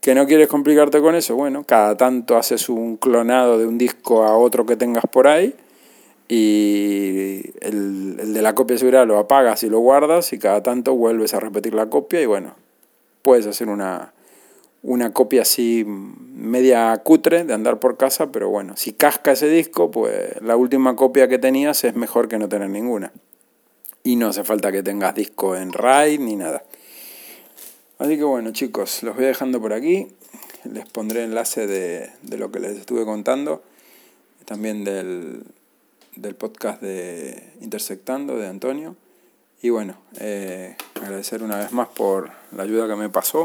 ¿Que 0.00 0.14
no 0.14 0.24
quieres 0.24 0.46
complicarte 0.46 1.00
con 1.00 1.16
eso? 1.16 1.34
Bueno, 1.34 1.64
cada 1.64 1.96
tanto 1.96 2.36
haces 2.36 2.68
un 2.68 2.96
clonado 2.96 3.58
de 3.58 3.66
un 3.66 3.76
disco 3.76 4.22
a 4.22 4.36
otro 4.36 4.64
que 4.64 4.76
tengas 4.76 5.02
por 5.10 5.26
ahí 5.26 5.56
y 6.28 7.50
el, 7.62 8.16
el, 8.20 8.32
de 8.32 8.42
la 8.42 8.54
copia 8.54 8.74
de 8.74 8.78
seguridad 8.78 9.08
lo 9.08 9.18
apagas 9.18 9.64
y 9.64 9.68
lo 9.68 9.80
guardas 9.80 10.32
y 10.32 10.38
cada 10.38 10.62
tanto 10.62 10.94
vuelves 10.94 11.34
a 11.34 11.40
repetir 11.40 11.74
la 11.74 11.90
copia 11.90 12.22
y 12.22 12.26
bueno, 12.26 12.54
puedes 13.22 13.48
hacer 13.48 13.68
una, 13.68 14.12
una 14.84 15.12
copia 15.12 15.42
así 15.42 15.84
media 15.84 16.96
cutre 16.98 17.42
de 17.42 17.54
andar 17.54 17.80
por 17.80 17.96
casa, 17.96 18.30
pero 18.30 18.50
bueno, 18.50 18.76
si 18.76 18.92
casca 18.92 19.32
ese 19.32 19.48
disco, 19.48 19.90
pues 19.90 20.40
la 20.42 20.54
última 20.54 20.94
copia 20.94 21.26
que 21.26 21.40
tenías 21.40 21.82
es 21.82 21.96
mejor 21.96 22.28
que 22.28 22.38
no 22.38 22.48
tener 22.48 22.70
ninguna. 22.70 23.10
Y 24.06 24.14
no 24.14 24.28
hace 24.28 24.44
falta 24.44 24.70
que 24.70 24.84
tengas 24.84 25.16
disco 25.16 25.56
en 25.56 25.72
RAID 25.72 26.20
ni 26.20 26.36
nada. 26.36 26.62
Así 27.98 28.16
que 28.16 28.22
bueno 28.22 28.52
chicos, 28.52 29.02
los 29.02 29.16
voy 29.16 29.24
dejando 29.24 29.60
por 29.60 29.72
aquí. 29.72 30.06
Les 30.62 30.88
pondré 30.88 31.24
enlace 31.24 31.66
de, 31.66 32.12
de 32.22 32.38
lo 32.38 32.52
que 32.52 32.60
les 32.60 32.76
estuve 32.76 33.04
contando. 33.04 33.64
También 34.44 34.84
del, 34.84 35.42
del 36.14 36.36
podcast 36.36 36.80
de 36.80 37.50
Intersectando 37.60 38.38
de 38.38 38.46
Antonio. 38.46 38.94
Y 39.60 39.70
bueno, 39.70 39.96
eh, 40.20 40.76
agradecer 40.94 41.42
una 41.42 41.56
vez 41.58 41.72
más 41.72 41.88
por 41.88 42.30
la 42.52 42.62
ayuda 42.62 42.86
que 42.86 42.94
me 42.94 43.08
pasó, 43.08 43.44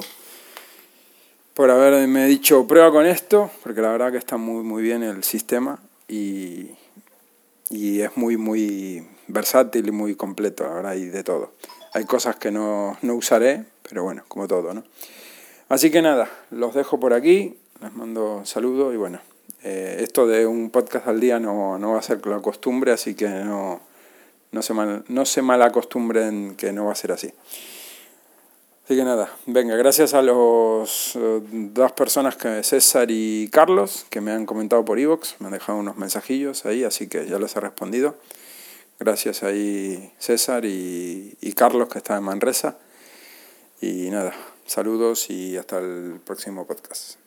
por 1.56 1.72
haberme 1.72 2.28
dicho 2.28 2.68
prueba 2.68 2.92
con 2.92 3.08
esto, 3.08 3.50
porque 3.64 3.82
la 3.82 3.92
verdad 3.92 4.12
que 4.12 4.20
está 4.20 4.38
muy, 4.38 4.62
muy 4.62 4.84
bien 4.84 5.02
el 5.02 5.24
sistema 5.24 5.82
y, 6.08 6.68
y 7.72 8.02
es 8.02 8.16
muy, 8.16 8.38
muy 8.38 9.08
versátil 9.32 9.88
y 9.88 9.92
muy 9.92 10.16
completo, 10.16 10.64
la 10.64 10.74
verdad, 10.76 10.94
y 10.94 11.06
de 11.06 11.24
todo. 11.24 11.54
Hay 11.94 12.06
cosas 12.06 12.36
que 12.36 12.52
no, 12.52 12.98
no 13.02 13.16
usaré, 13.16 13.66
pero 13.88 14.04
bueno, 14.04 14.24
como 14.28 14.48
todo, 14.48 14.74
¿no? 14.74 14.84
Así 15.70 15.90
que 15.90 16.02
nada, 16.02 16.30
los 16.50 16.74
dejo 16.74 17.00
por 17.00 17.14
aquí, 17.14 17.58
les 17.82 17.94
mando 17.94 18.42
saludos 18.46 18.94
y 18.94 18.98
bueno, 18.98 19.20
eh, 19.64 19.98
esto 20.02 20.28
de 20.28 20.46
un 20.46 20.70
podcast 20.70 21.08
al 21.08 21.20
día 21.20 21.40
no, 21.40 21.78
no 21.78 21.92
va 21.94 22.00
a 22.00 22.02
ser 22.02 22.26
la 22.28 22.42
costumbre, 22.42 22.92
así 22.92 23.16
que 23.16 23.28
no, 23.28 23.80
no, 24.52 24.62
se 24.62 24.74
mal, 24.74 25.06
no 25.08 25.26
se 25.26 25.42
mal 25.42 25.62
acostumbren 25.62 26.56
que 26.56 26.74
no 26.74 26.86
va 26.86 26.92
a 26.92 26.96
ser 26.96 27.12
así. 27.12 27.32
Así 28.86 28.96
que 28.96 29.04
nada, 29.04 29.32
venga, 29.46 29.76
gracias 29.78 30.14
a 30.14 30.22
los 30.22 31.16
eh, 31.16 31.42
dos 31.52 31.92
personas, 31.94 32.36
que 32.36 32.64
César 32.64 33.10
y 33.10 33.48
Carlos, 33.50 34.06
que 34.10 34.20
me 34.20 34.32
han 34.32 34.46
comentado 34.46 34.84
por 34.84 35.00
iVoox, 35.00 35.36
me 35.40 35.48
han 35.48 35.54
dejado 35.54 35.80
unos 35.80 35.96
mensajillos 35.96 36.66
ahí, 36.66 36.84
así 36.84 37.08
que 37.08 37.28
ya 37.28 37.40
les 37.40 37.56
he 37.56 37.60
respondido. 37.62 38.16
Gracias 39.02 39.42
ahí 39.42 40.14
César 40.20 40.64
y, 40.64 41.54
Carlos, 41.56 41.90
que 41.90 41.98
está 41.98 42.18
en 42.18 42.24
Manresa. 42.24 42.78
Y 43.82 44.12
nada, 44.12 44.32
saludos 44.68 45.32
y 45.32 45.58
hasta 45.58 45.80
el 45.80 46.22
próximo 46.24 46.68
podcast. 46.68 47.21